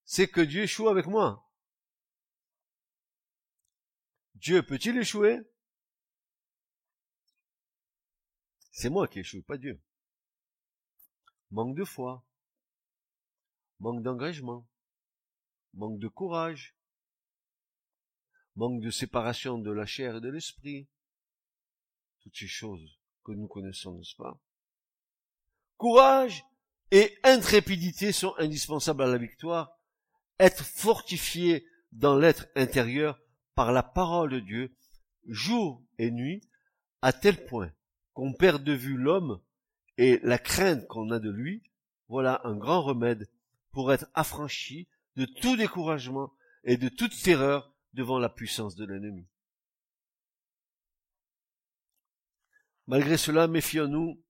[0.04, 1.48] c'est que Dieu échoue avec moi.
[4.34, 5.40] Dieu peut-il échouer?
[8.72, 9.82] C'est moi qui échoue, pas Dieu.
[11.50, 12.26] Manque de foi,
[13.80, 14.66] manque d'engagement,
[15.74, 16.76] manque de courage,
[18.54, 20.88] manque de séparation de la chair et de l'esprit,
[22.20, 24.40] toutes ces choses que nous connaissons, n'est-ce pas?
[25.76, 26.44] Courage
[26.90, 29.78] et intrépidité sont indispensables à la victoire,
[30.38, 33.20] être fortifié dans l'être intérieur
[33.54, 34.76] par la parole de Dieu,
[35.26, 36.42] jour et nuit,
[37.02, 37.72] à tel point
[38.12, 39.40] qu'on perd de vue l'homme
[39.98, 41.62] et la crainte qu'on a de lui,
[42.08, 43.28] voilà un grand remède
[43.76, 46.32] pour être affranchi de tout découragement
[46.64, 49.28] et de toute terreur devant la puissance de l'ennemi.
[52.86, 54.24] Malgré cela, méfions-nous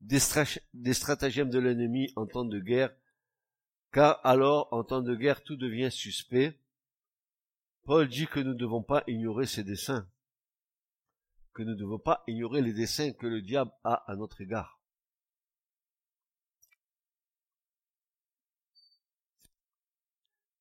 [0.00, 2.96] des, stratagèmes de l'ennemi en temps de guerre,
[3.92, 6.58] car alors, en temps de guerre, tout devient suspect.
[7.84, 10.08] Paul dit que nous ne devons pas ignorer ses desseins,
[11.52, 14.75] que nous ne devons pas ignorer les desseins que le diable a à notre égard.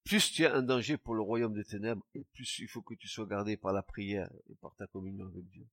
[0.06, 2.94] Plus tu as un danger pour le royaume des ténèbres, et plus il faut que
[2.94, 5.68] tu sois gardé par la prière et par ta communion avec Dieu.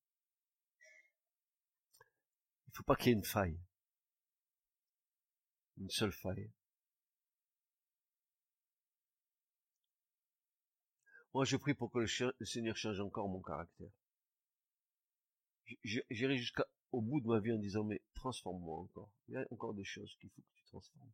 [2.67, 3.61] Il ne faut pas qu'il y ait une faille.
[5.77, 6.51] Une seule faille.
[11.35, 13.91] Moi, je prie pour que le, Seigneur change encore mon caractère.
[15.85, 16.65] J'irai jusqu'au
[17.01, 19.11] bout de ma vie en disant, mais transforme-moi encore.
[19.29, 21.13] Il y a encore des choses qu'il faut que tu transformes.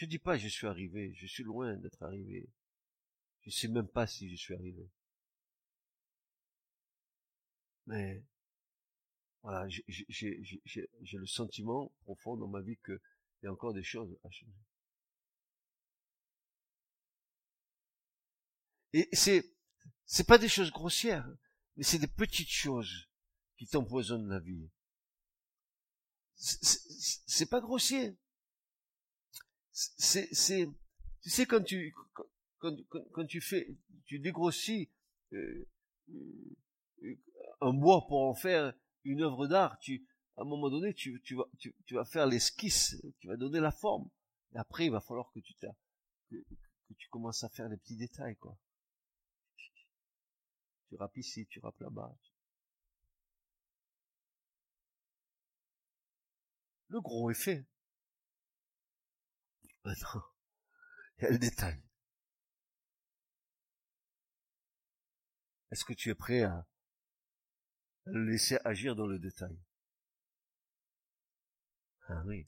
[0.00, 2.48] Je dis pas je suis arrivé, je suis loin d'être arrivé.
[3.42, 4.88] Je sais même pas si je suis arrivé.
[7.86, 8.24] Mais
[9.42, 12.98] voilà, j'ai le sentiment profond dans ma vie qu'il
[13.42, 14.64] y a encore des choses à changer.
[18.94, 19.52] Et c'est
[20.06, 21.30] c'est pas des choses grossières,
[21.76, 23.10] mais c'est des petites choses
[23.58, 24.70] qui t'empoisonnent la vie.
[26.36, 28.16] C'est pas grossier.
[29.80, 30.68] C'est, c'est,
[31.22, 31.94] tu sais quand tu,
[32.58, 32.76] quand,
[33.12, 33.66] quand, tu fais,
[34.04, 34.90] tu dégrossis
[35.32, 35.66] euh,
[36.10, 37.18] euh,
[37.60, 38.74] un bois pour en faire
[39.04, 40.06] une œuvre d'art, tu,
[40.36, 43.72] à un moment donné, tu, tu vas, tu, vas faire l'esquisse, tu vas donner la
[43.72, 44.10] forme.
[44.54, 45.54] Et après, il va falloir que tu
[46.30, 48.58] que tu commences à faire les petits détails, quoi.
[50.88, 52.14] Tu rappes ici, tu rappes là-bas.
[56.88, 57.64] Le gros est fait.
[59.84, 60.22] Maintenant,
[61.18, 61.80] il y a le détail.
[65.70, 66.66] Est-ce que tu es prêt à
[68.04, 69.56] le laisser agir dans le détail?
[72.08, 72.46] Ah oui.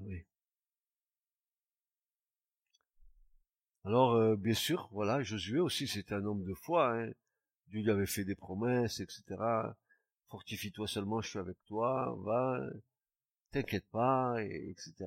[0.00, 0.24] Oui.
[3.84, 6.94] Alors, euh, bien sûr, voilà, Josué aussi, c'était un homme de foi.
[6.96, 7.12] Hein.
[7.68, 9.76] Dieu lui avait fait des promesses, etc.
[10.28, 12.60] Fortifie-toi seulement, je suis avec toi, va,
[13.52, 15.06] t'inquiète pas, et, etc.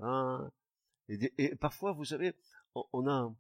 [1.10, 2.34] Et, parfois, vous savez,
[2.74, 3.36] on, a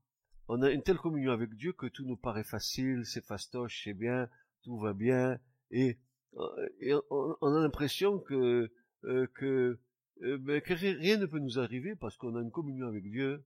[0.47, 3.93] on a une telle communion avec Dieu que tout nous paraît facile, c'est fastoche, c'est
[3.93, 4.29] bien,
[4.63, 5.39] tout va bien,
[5.71, 5.97] et,
[6.37, 8.71] euh, on, a l'impression que
[9.05, 9.79] euh, que,
[10.21, 13.45] ben, que rien ne peut nous arriver parce qu'on a une communion avec Dieu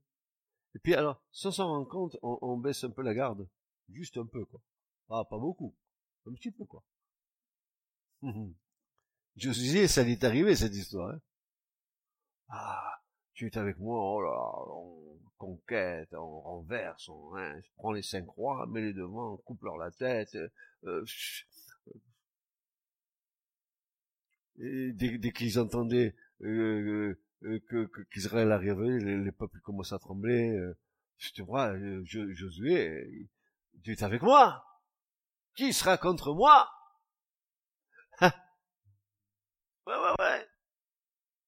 [0.76, 3.48] et puis alors, sans s'en rendre compte, on, baisse un peu la garde.
[3.90, 4.62] Juste un peu, quoi.
[5.10, 5.76] Ah, pas beaucoup.
[6.28, 6.84] Un petit peu, quoi.
[8.22, 11.12] Je disais, ça lui est arrivé, cette histoire.
[11.12, 11.22] Hein.
[12.50, 13.02] Ah,
[13.34, 14.32] tu es avec moi, oh là,
[14.76, 19.64] on conquête, on renverse, on hein, prend les cinq rois, met les devant, on coupe
[19.64, 20.36] leur la tête.
[20.86, 21.06] Euh,
[24.60, 30.50] et dès, qu'ils entendaient euh, euh, que qu'Israël arrivait, les, les, peuples commencent à trembler.
[30.50, 30.78] Euh,
[31.36, 33.30] te vois, euh, Josué,
[33.84, 34.64] tu es avec moi
[35.56, 36.70] Qui sera contre moi?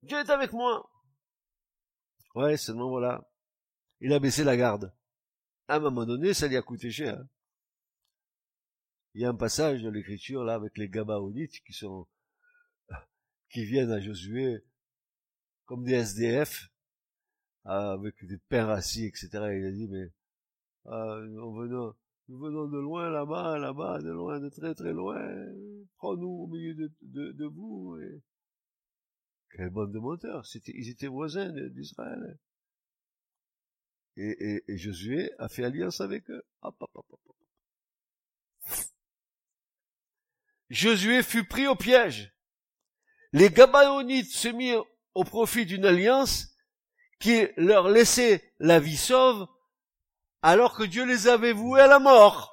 [0.04, 0.90] Dieu est avec moi.
[2.36, 3.30] Ouais, seulement voilà.
[4.00, 4.94] Il a baissé la garde.
[5.68, 7.24] À un moment donné, ça lui a coûté cher.
[9.14, 12.08] Il y a un passage dans l'écriture, là, avec les Gabaonites qui sont,
[13.50, 14.64] qui viennent à Josué
[15.66, 16.70] comme des SDF,
[17.64, 19.30] avec des pains rassis, etc.
[19.34, 20.12] il a dit, mais
[20.88, 21.94] euh, nous, venons,
[22.28, 25.22] nous venons de loin là-bas, là-bas, de loin, de très très loin,
[25.98, 27.98] prends-nous au milieu de, de, de vous.
[28.02, 28.22] Et...
[29.54, 32.40] Quelle bande de monteurs, c'était, ils étaient voisins d'Israël.
[34.18, 36.44] Et, et, et, Josué a fait alliance avec eux.
[36.62, 36.76] Hop,
[40.70, 42.34] Josué fut pris au piège.
[43.34, 46.56] Les Gabaonites se mirent au profit d'une alliance
[47.20, 49.48] qui leur laissait la vie sauve
[50.42, 52.52] alors que Dieu les avait voués à la mort.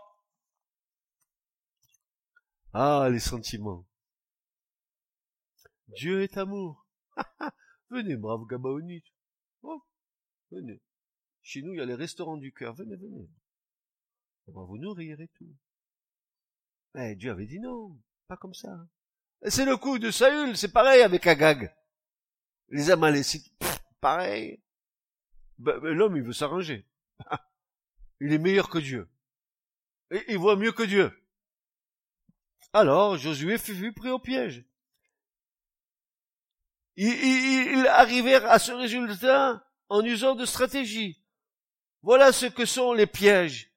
[2.75, 3.87] Ah, les sentiments.
[5.89, 6.88] Dieu est amour.
[7.91, 9.07] venez, brave Gabaonite.
[9.63, 9.83] Oh,
[10.51, 10.81] venez.
[11.43, 12.75] Chez nous, il y a les restaurants du cœur.
[12.75, 13.29] Venez, venez.
[14.47, 15.55] On va vous nourrir et tout.
[16.95, 18.89] Mais Dieu avait dit non, pas comme ça.
[19.47, 21.75] C'est le coup de Saül, c'est pareil avec Agag.
[22.71, 23.53] Les Amalécites,
[24.01, 24.61] pareil.
[25.59, 26.87] Ben, ben, l'homme, il veut s'arranger.
[28.21, 29.09] il est meilleur que Dieu.
[30.29, 31.13] Il voit mieux que Dieu.
[32.73, 34.65] Alors, Josué fut pris au piège.
[37.01, 41.23] Ils, il, arrivèrent à ce résultat en usant de stratégie.
[42.03, 43.69] Voilà ce que sont les pièges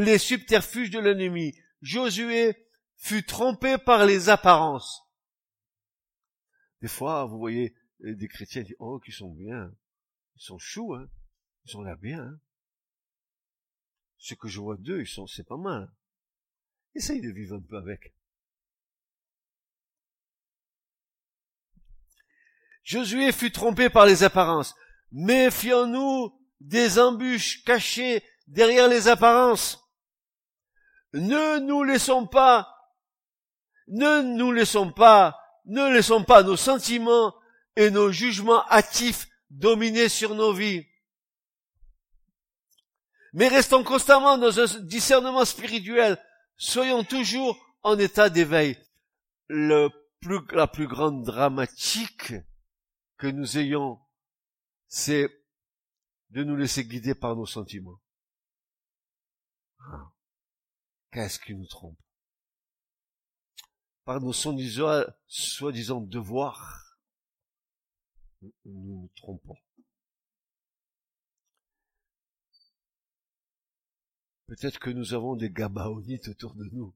[0.00, 1.54] les subterfuges de l'ennemi.
[1.80, 5.02] Josué fut trompé par les apparences.
[6.80, 9.72] Des fois, vous voyez, des chrétiens disent, oh, qui sont bien.
[10.36, 11.08] Ils sont choux, hein.
[11.64, 12.40] Ils ont l'air bien, hein.
[14.18, 15.92] Ce que je vois d'eux, ils sont, c'est pas mal.
[16.94, 18.14] Essaye de vivre un peu avec.
[22.84, 24.74] Josué fut trompé par les apparences.
[25.10, 29.80] Méfions-nous des embûches cachées derrière les apparences.
[31.14, 32.68] Ne nous laissons pas,
[33.88, 37.34] ne nous laissons pas, ne laissons pas nos sentiments
[37.76, 40.86] et nos jugements hâtifs dominer sur nos vies.
[43.32, 46.22] Mais restons constamment dans un discernement spirituel.
[46.56, 48.78] Soyons toujours en état d'éveil.
[49.48, 52.34] La plus grande dramatique
[53.16, 54.00] que nous ayons,
[54.88, 55.28] c'est
[56.30, 58.00] de nous laisser guider par nos sentiments.
[59.78, 60.12] Ah.
[61.12, 61.98] Qu'est-ce qui nous trompe?
[64.04, 66.84] Par nos soi-disant devoirs
[68.42, 68.52] nous
[68.84, 69.56] nous trompons.
[74.46, 76.94] Peut-être que nous avons des gabaonites autour de nous.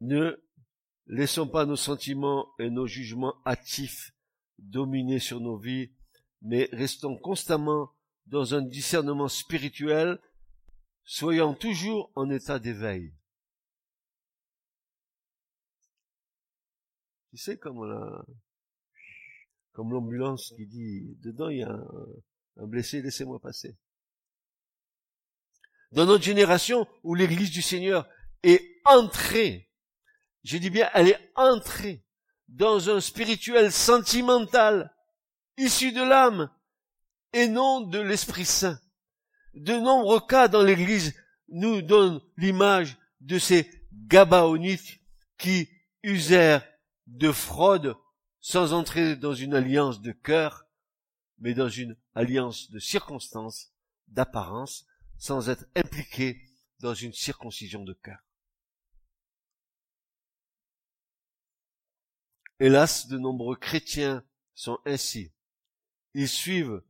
[0.00, 0.42] Ne
[1.06, 4.12] laissons pas nos sentiments et nos jugements hâtifs
[4.58, 5.90] dominer sur nos vies,
[6.42, 7.90] mais restons constamment
[8.26, 10.18] dans un discernement spirituel,
[11.04, 13.12] soyant toujours en état d'éveil.
[17.30, 18.24] Tu sais, comme la,
[19.72, 21.72] comme l'ambulance qui dit, dedans il y a
[22.56, 23.76] un, blessé, laissez-moi passer.
[25.92, 28.08] Dans notre génération où l'église du Seigneur
[28.42, 29.69] est entrée,
[30.42, 32.04] je dis bien, elle est entrée
[32.48, 34.94] dans un spirituel sentimental,
[35.56, 36.50] issu de l'âme,
[37.32, 38.80] et non de l'Esprit Saint.
[39.54, 41.14] De nombreux cas dans l'église
[41.48, 45.00] nous donnent l'image de ces Gabaonites
[45.38, 45.68] qui
[46.02, 46.66] usèrent
[47.06, 47.96] de fraude
[48.40, 50.64] sans entrer dans une alliance de cœur,
[51.38, 53.72] mais dans une alliance de circonstances,
[54.08, 54.86] d'apparence,
[55.18, 56.40] sans être impliqués
[56.80, 58.18] dans une circoncision de cœur.
[62.60, 64.22] Hélas, de nombreux chrétiens
[64.54, 65.32] sont ainsi.
[66.12, 66.82] Ils suivent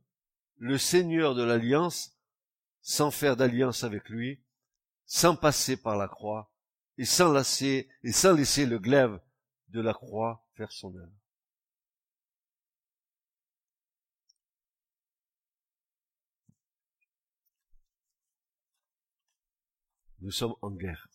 [0.57, 2.17] le Seigneur de l'alliance
[2.81, 4.43] sans faire d'alliance avec lui,
[5.05, 6.51] sans passer par la croix,
[6.97, 9.21] et sans et sans laisser le glaive
[9.69, 11.11] de la croix faire son œuvre.
[20.19, 21.10] Nous sommes en guerre.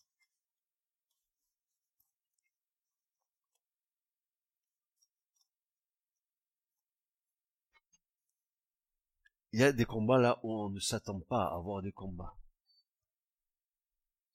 [9.57, 12.37] Il y a des combats là où on ne s'attend pas à avoir des combats.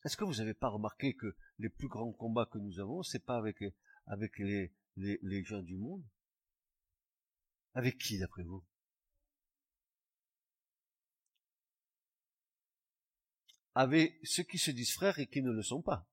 [0.04, 3.24] Est-ce que vous n'avez pas remarqué que les plus grands combats que nous avons, c'est
[3.24, 6.02] pas avec les, les, gens du monde?
[7.74, 8.64] Avec qui, d'après vous?
[13.76, 16.10] Avec ceux qui se disent frères et qui ne le sont pas.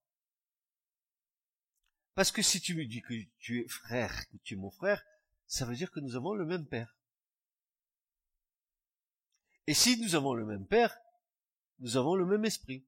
[2.13, 5.03] Parce que si tu me dis que tu es frère, que tu es mon frère,
[5.47, 6.98] ça veut dire que nous avons le même père.
[9.67, 10.97] Et si nous avons le même père,
[11.79, 12.85] nous avons le même esprit.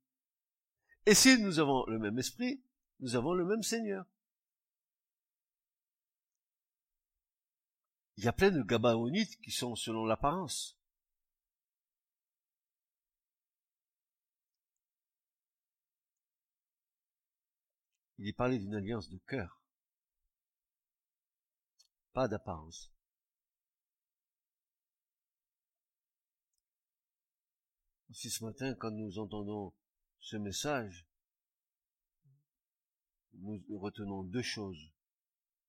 [1.06, 2.64] Et si nous avons le même esprit,
[3.00, 4.06] nous avons le même Seigneur.
[8.18, 10.78] Il y a plein de Gabaonites qui sont selon l'apparence.
[18.20, 19.60] Il est parlé d'une alliance de cœur,
[22.14, 22.94] pas d'apparence.
[28.14, 29.74] Si ce matin, quand nous entendons
[30.20, 31.08] ce message,
[33.34, 34.92] nous retenons deux choses.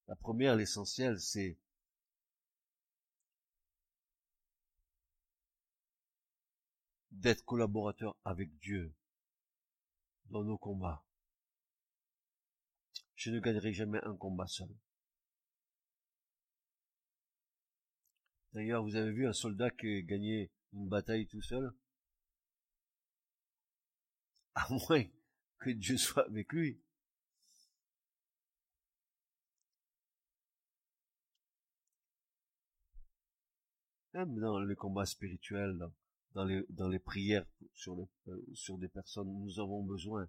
[0.08, 1.56] La première, l'essentiel, c'est
[7.12, 8.92] d'être collaborateur avec Dieu
[10.26, 11.04] dans nos combats.
[13.14, 14.74] Je ne gagnerai jamais un combat seul.
[18.52, 21.72] D'ailleurs, vous avez vu un soldat qui gagné une bataille tout seul?
[24.54, 25.04] À moins
[25.58, 26.80] que Dieu soit avec lui.
[34.14, 35.78] Même dans les combats spirituels,
[36.34, 37.98] dans les, dans les prières sur,
[38.28, 39.32] euh, sur des personnes.
[39.40, 40.28] Nous avons besoin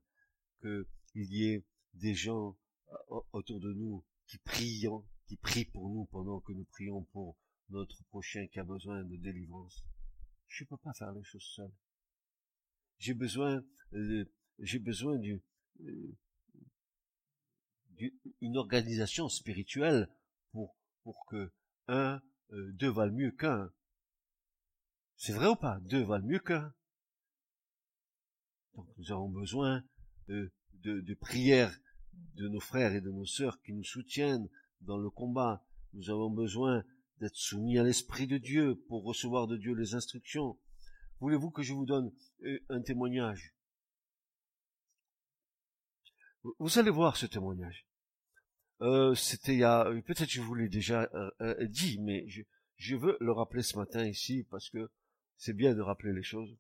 [0.62, 2.58] qu'il y ait des gens
[2.92, 4.86] euh, autour de nous qui prient,
[5.28, 7.36] qui prient pour nous pendant que nous prions pour
[7.70, 9.84] notre prochain qui a besoin de délivrance.
[10.48, 11.72] Je ne peux pas faire les choses seul.
[13.00, 13.64] J'ai besoin,
[13.94, 14.26] euh,
[14.60, 15.42] j'ai besoin d'une
[18.42, 20.10] une organisation spirituelle
[20.52, 21.52] pour pour que
[21.88, 23.72] un, deux valent mieux qu'un.
[25.18, 25.80] C'est vrai ou pas?
[25.82, 26.74] Deux valent mieux qu'un.
[28.76, 29.84] Donc nous avons besoin
[30.28, 31.78] de, de, prières
[32.36, 34.50] de nos frères et de nos sœurs qui nous soutiennent
[34.82, 35.64] dans le combat.
[35.94, 36.84] Nous avons besoin
[37.20, 40.58] d'être soumis à l'Esprit de Dieu pour recevoir de Dieu les instructions.
[41.24, 42.12] Voulez-vous que je vous donne
[42.44, 43.56] euh, un témoignage?
[46.60, 47.88] Vous allez voir ce témoignage.
[48.82, 52.42] Euh, C'était il y a, peut-être je vous l'ai déjà euh, euh, dit, mais je,
[52.76, 54.92] je veux le rappeler ce matin ici parce que
[55.38, 56.58] c'est bien de rappeler les choses.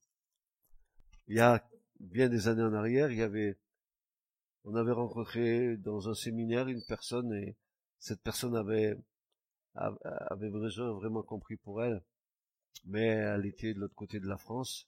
[1.27, 1.69] Il y a
[1.99, 3.60] bien des années en arrière, il y avait,
[4.64, 7.57] on avait rencontré dans un séminaire une personne et
[7.99, 8.98] cette personne avait,
[9.73, 12.02] avait vraiment compris pour elle,
[12.86, 14.88] mais elle était de l'autre côté de la France.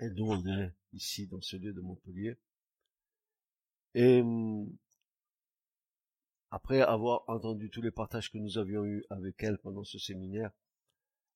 [0.00, 2.36] Et nous, on est ici, dans ce lieu de Montpellier.
[3.94, 4.70] Et hum,
[6.50, 10.50] après avoir entendu tous les partages que nous avions eus avec elle pendant ce séminaire,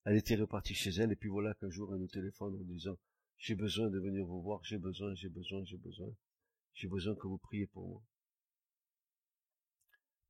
[0.05, 2.96] elle était repartie chez elle, et puis voilà qu'un jour elle nous téléphone en disant,
[3.38, 6.09] j'ai besoin de venir vous voir, j'ai besoin, j'ai besoin, j'ai besoin.
[6.74, 8.02] J'ai besoin que vous priez pour moi.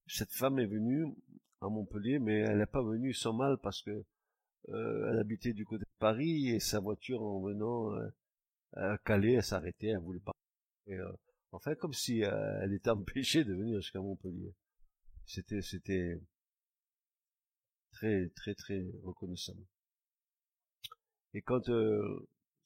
[0.07, 1.07] Cette femme est venue
[1.63, 4.05] à Montpellier, mais elle n'est pas venue sans mal parce que
[4.71, 8.09] euh, elle habitait du côté de Paris et sa voiture en venant euh,
[8.73, 10.33] à Calais, elle s'arrêtait, elle voulait pas.
[10.87, 11.13] Et, euh,
[11.53, 14.55] enfin, comme si elle était empêchée de venir jusqu'à Montpellier.
[15.27, 16.21] C'était, c'était
[17.93, 19.57] très, très, très reconnaissant.
[21.35, 21.71] Et quand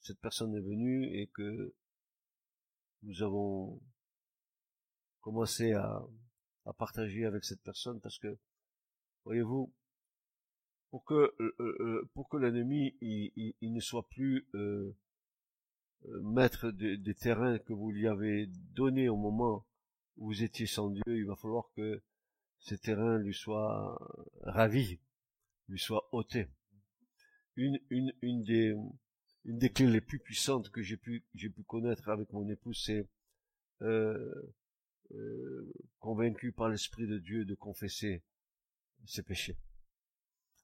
[0.01, 1.73] cette personne est venue et que
[3.03, 3.81] nous avons
[5.21, 6.01] commencé à,
[6.65, 8.37] à partager avec cette personne, parce que,
[9.25, 9.73] voyez-vous,
[10.89, 14.47] pour que euh, euh, euh, pour que l'ennemi il, ne soit plus
[16.21, 19.65] maître des terrains que vous lui avez donnés au moment
[20.17, 22.01] où vous étiez sans Dieu, il va falloir que
[22.59, 23.97] ces terrains lui soient
[24.41, 24.99] ravis,
[25.67, 26.47] lui soient ôtés.
[27.55, 28.75] Une, une, une des
[29.45, 32.81] une des clés les plus puissantes que j'ai pu j'ai pu connaître avec mon épouse,
[32.85, 33.07] c'est
[35.99, 38.23] convaincu par l'esprit de Dieu de confesser
[39.05, 39.57] ses péchés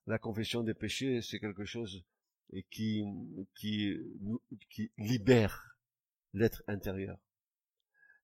[0.07, 2.03] la confession des péchés, c'est quelque chose
[2.71, 3.03] qui,
[3.55, 3.97] qui,
[4.69, 5.77] qui libère
[6.33, 7.17] l'être intérieur.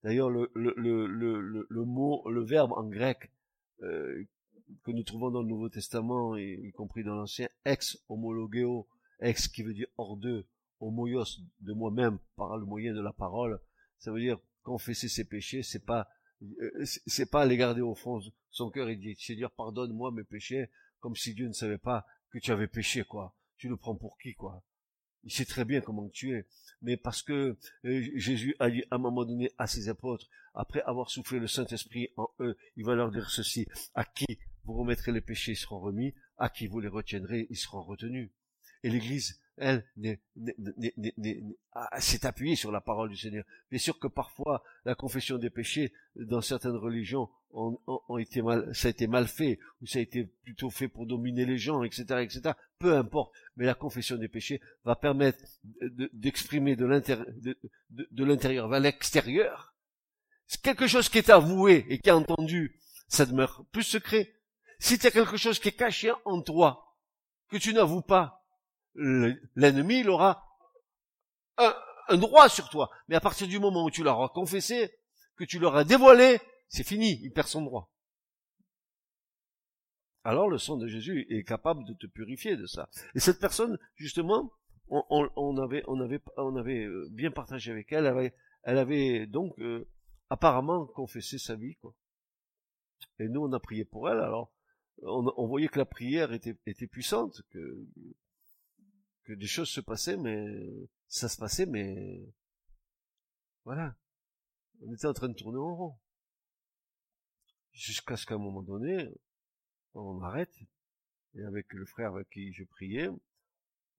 [0.04, 3.32] D'ailleurs, le, le, le, le, mot, le verbe en grec
[3.84, 4.24] euh,
[4.84, 8.88] que nous trouvons dans le Nouveau Testament, y, compris dans l'Ancien, ex homologeo,
[9.20, 10.48] ex qui veut dire hors d'eux,
[10.80, 13.60] homoios de moi-même par le moyen de la parole,
[14.00, 16.08] ça veut dire confesser ses péchés, c'est pas
[16.42, 20.70] euh, c'est pas les garder au fond son cœur et dire pardonne-moi mes péchés,
[21.02, 23.36] comme si Dieu ne savait pas que tu avais péché, quoi.
[23.58, 24.64] Tu le prends pour qui, quoi?
[25.24, 26.48] Il sait très bien comment tu es.
[26.82, 30.82] Mais parce que euh, Jésus a dit à un moment donné à ses apôtres, après
[30.82, 35.12] avoir soufflé le Saint-Esprit en eux, il va leur dire ceci, à qui vous remettrez
[35.12, 38.32] les péchés, ils seront remis, à qui vous les retiendrez, ils seront retenus.
[38.84, 39.86] Et l'Église, elle,
[42.00, 43.46] s'est appuyée sur la parole du Seigneur.
[43.70, 48.74] Bien sûr que parfois, la confession des péchés, dans certaines religions, ont, ont, été mal,
[48.74, 51.84] ça a été mal fait, ou ça a été plutôt fait pour dominer les gens,
[51.84, 52.56] etc., etc.
[52.80, 53.34] Peu importe.
[53.56, 55.44] Mais la confession des péchés va permettre
[56.14, 56.88] d'exprimer de,
[57.90, 59.76] de l'intérieur vers l'extérieur.
[60.48, 64.34] C'est quelque chose qui est avoué et qui est entendu, ça demeure plus secret.
[64.80, 66.98] Si tu as quelque chose qui est caché en toi,
[67.50, 68.41] que tu n'avoues pas,
[68.96, 70.46] l'ennemi, il aura
[71.58, 72.90] un, droit sur toi.
[73.08, 74.92] Mais à partir du moment où tu l'auras confessé,
[75.36, 77.92] que tu l'auras dévoilé, c'est fini, il perd son droit.
[80.24, 82.90] Alors le sang de Jésus est capable de te purifier de ça.
[83.16, 84.52] Et cette personne, justement,
[84.90, 88.32] on, avait, euh, bien partagé avec elle.
[88.64, 89.88] Elle avait, donc euh,
[90.30, 91.94] apparemment confessé sa vie, quoi.
[93.20, 94.20] Et nous, on a prié pour elle.
[94.20, 94.52] Alors,
[95.02, 97.88] on, on voyait que la prière était, était puissante, que
[99.24, 102.22] que des choses se passaient, mais ça se passait, mais
[103.64, 103.96] voilà.
[104.82, 106.00] On était en train de tourner en rond.
[107.72, 109.10] Jusqu'à ce qu'à un moment donné,
[109.94, 110.58] on arrête,
[111.36, 113.10] et avec le frère avec qui je priais,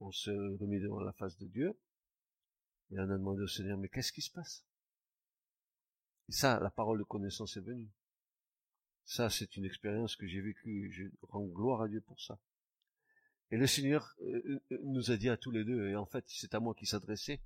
[0.00, 1.78] on se remet devant la face de Dieu,
[2.90, 4.64] et on a demandé au Seigneur, mais qu'est-ce qui se passe?
[6.28, 7.90] Et ça, la parole de connaissance est venue.
[9.04, 12.38] Ça, c'est une expérience que j'ai vécue, je rends gloire à Dieu pour ça.
[13.52, 16.24] Et le Seigneur euh, euh, nous a dit à tous les deux, et en fait
[16.26, 17.38] c'est à moi qui s'adressait,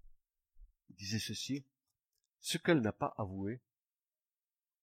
[0.89, 1.65] il disait ceci,
[2.39, 3.61] ce qu'elle n'a pas avoué,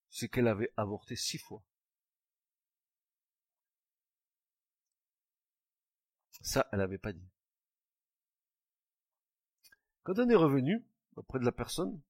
[0.09, 1.63] c'est qu'elle avait avorté six fois.
[6.41, 7.29] Ça, elle n'avait pas dit.
[10.03, 10.83] Quand on est revenu
[11.15, 12.01] auprès de la personne,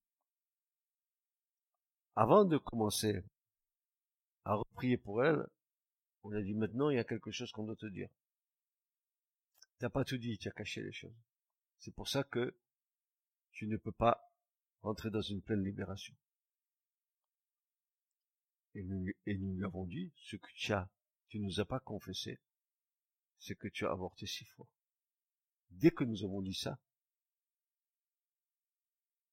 [2.16, 3.24] avant de commencer
[4.46, 5.46] à reprier pour elle,
[6.24, 8.10] on a dit maintenant il y a quelque chose qu'on doit te dire.
[9.84, 11.22] T'as pas tout dit, tu as caché les choses.
[11.78, 12.58] C'est pour ça que
[13.52, 14.32] tu ne peux pas
[14.82, 16.16] rentrer dans une pleine libération.
[18.76, 20.90] Et nous, et lui avons dit, ce que tu as,
[21.28, 22.40] tu nous as pas confessé,
[23.40, 24.70] c'est que tu as avorté six fois.
[25.70, 26.80] Dès que nous avons dit ça,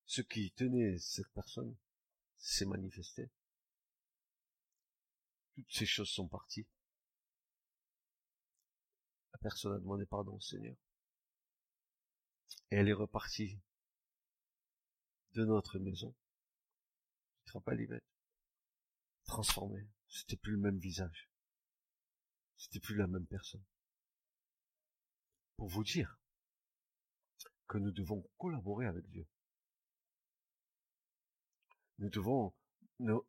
[0.05, 1.77] ce qui tenait cette personne
[2.39, 3.31] s'est manifesté.
[5.55, 6.67] Toutes ces choses sont parties
[9.41, 10.77] personne a demandé pardon au Seigneur.
[12.71, 13.59] Et elle est repartie
[15.33, 16.15] de notre maison.
[17.45, 18.03] Tu te rappelles,
[19.25, 19.87] Transformée.
[20.09, 21.31] C'était plus le même visage.
[22.57, 23.65] C'était plus la même personne.
[25.57, 26.19] Pour vous dire
[27.69, 29.27] que nous devons collaborer avec Dieu.
[31.99, 32.53] Nous devons,
[32.99, 33.25] nous,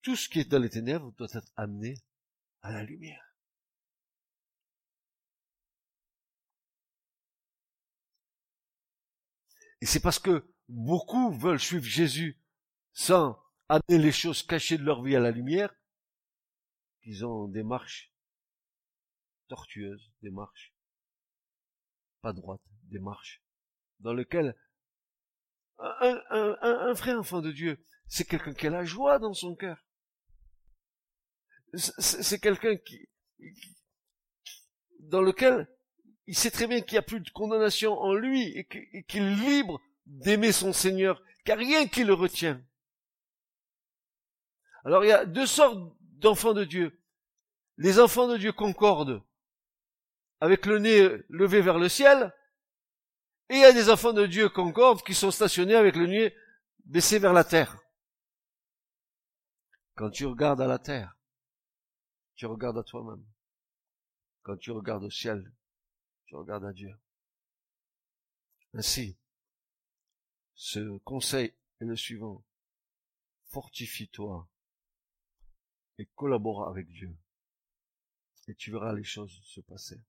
[0.00, 1.96] tout ce qui est dans les ténèbres doit être amené
[2.62, 3.22] à la lumière.
[9.80, 12.40] Et c'est parce que beaucoup veulent suivre Jésus
[12.92, 13.38] sans
[13.68, 15.74] amener les choses cachées de leur vie à la lumière,
[17.02, 18.12] qu'ils ont des marches
[19.48, 20.74] tortueuses, des marches
[22.22, 23.42] pas droites, des marches
[24.00, 24.56] dans lesquelles
[25.78, 27.78] un, un, vrai enfant de Dieu,
[28.08, 29.85] c'est quelqu'un qui a la joie dans son cœur.
[31.76, 33.08] C'est quelqu'un qui,
[35.00, 35.68] dans lequel
[36.26, 38.64] il sait très bien qu'il n'y a plus de condamnation en lui et
[39.04, 42.60] qu'il est libre d'aimer son Seigneur, car rien qui le retient.
[44.84, 47.00] Alors il y a deux sortes d'enfants de Dieu.
[47.76, 49.22] Les enfants de Dieu concordent
[50.40, 52.32] avec le nez levé vers le ciel,
[53.48, 56.34] et il y a des enfants de Dieu concordent qui sont stationnés avec le nez
[56.84, 57.78] baissé vers la terre.
[59.94, 61.15] Quand tu regardes à la terre,
[62.36, 63.24] tu regardes à toi-même.
[64.42, 65.52] Quand tu regardes au ciel,
[66.26, 66.94] tu regardes à Dieu.
[68.74, 69.18] Ainsi,
[70.54, 72.44] ce conseil est le suivant.
[73.48, 74.48] Fortifie-toi
[75.98, 77.16] et collabore avec Dieu.
[78.48, 80.00] Et tu verras les choses se passer.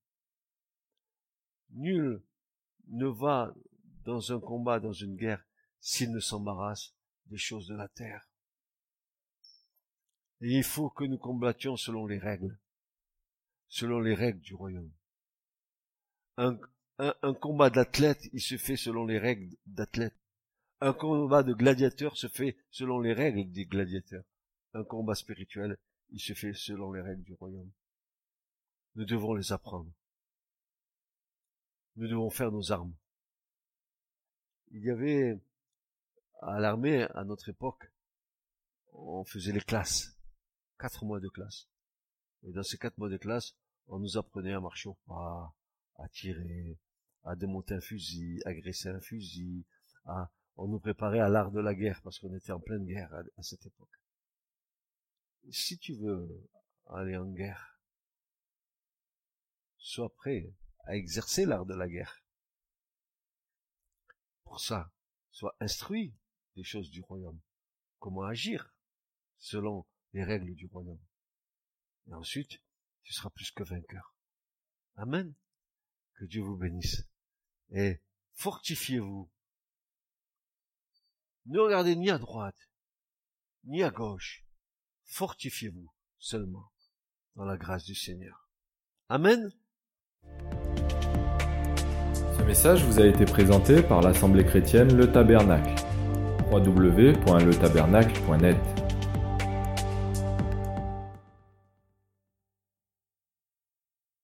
[1.70, 2.22] Nul
[2.88, 3.54] ne va
[4.04, 5.44] dans un combat, dans une guerre,
[5.80, 6.94] s'il ne s'embarrasse
[7.26, 8.27] des choses de la terre.
[10.40, 12.58] Et il faut que nous combattions selon les règles,
[13.68, 14.92] selon les règles du royaume.
[16.36, 20.14] Un, combat d'athlète, il se fait selon les règles d'athlète.
[20.80, 24.24] Un combat de gladiateur se fait selon les règles des gladiateurs.
[24.74, 25.76] Un combat spirituel,
[26.10, 27.70] il se fait selon les règles du royaume.
[28.94, 29.90] Nous devons les apprendre.
[31.96, 32.94] Nous devons faire nos armes.
[34.70, 35.40] Il y avait
[36.40, 37.90] à l'armée, à notre époque,
[38.92, 40.17] on faisait les classes.
[40.78, 41.68] Quatre mois de classe.
[42.44, 43.54] Et dans ces quatre mois de classe,
[43.88, 45.54] on nous apprenait à marcher au pas,
[45.96, 46.78] à tirer,
[47.24, 49.64] à démonter un fusil, à graisser un fusil,
[50.04, 53.12] à, on nous préparait à l'art de la guerre parce qu'on était en pleine guerre
[53.36, 53.98] à cette époque
[55.50, 56.48] si tu veux
[56.86, 57.78] aller en guerre,
[59.78, 60.52] sois prêt
[60.84, 62.22] à exercer l'art de la guerre.
[64.44, 64.92] Pour ça,
[65.30, 66.14] sois instruit
[66.56, 67.40] des choses du royaume,
[67.98, 68.74] comment agir
[69.38, 71.00] selon les règles du royaume.
[72.08, 72.60] Et ensuite,
[73.02, 74.14] tu seras plus que vainqueur.
[74.96, 75.34] Amen.
[76.14, 77.06] Que Dieu vous bénisse.
[77.70, 78.00] Et
[78.34, 79.30] fortifiez-vous.
[81.46, 82.68] Ne regardez ni à droite,
[83.64, 84.44] ni à gauche,
[85.04, 86.70] fortifiez-vous seulement
[87.36, 88.50] dans la grâce du Seigneur.
[89.08, 89.50] Amen.
[92.36, 95.74] Ce message vous a été présenté par l'Assemblée chrétienne Le Tabernacle.
[96.50, 98.87] www.letabernacle.net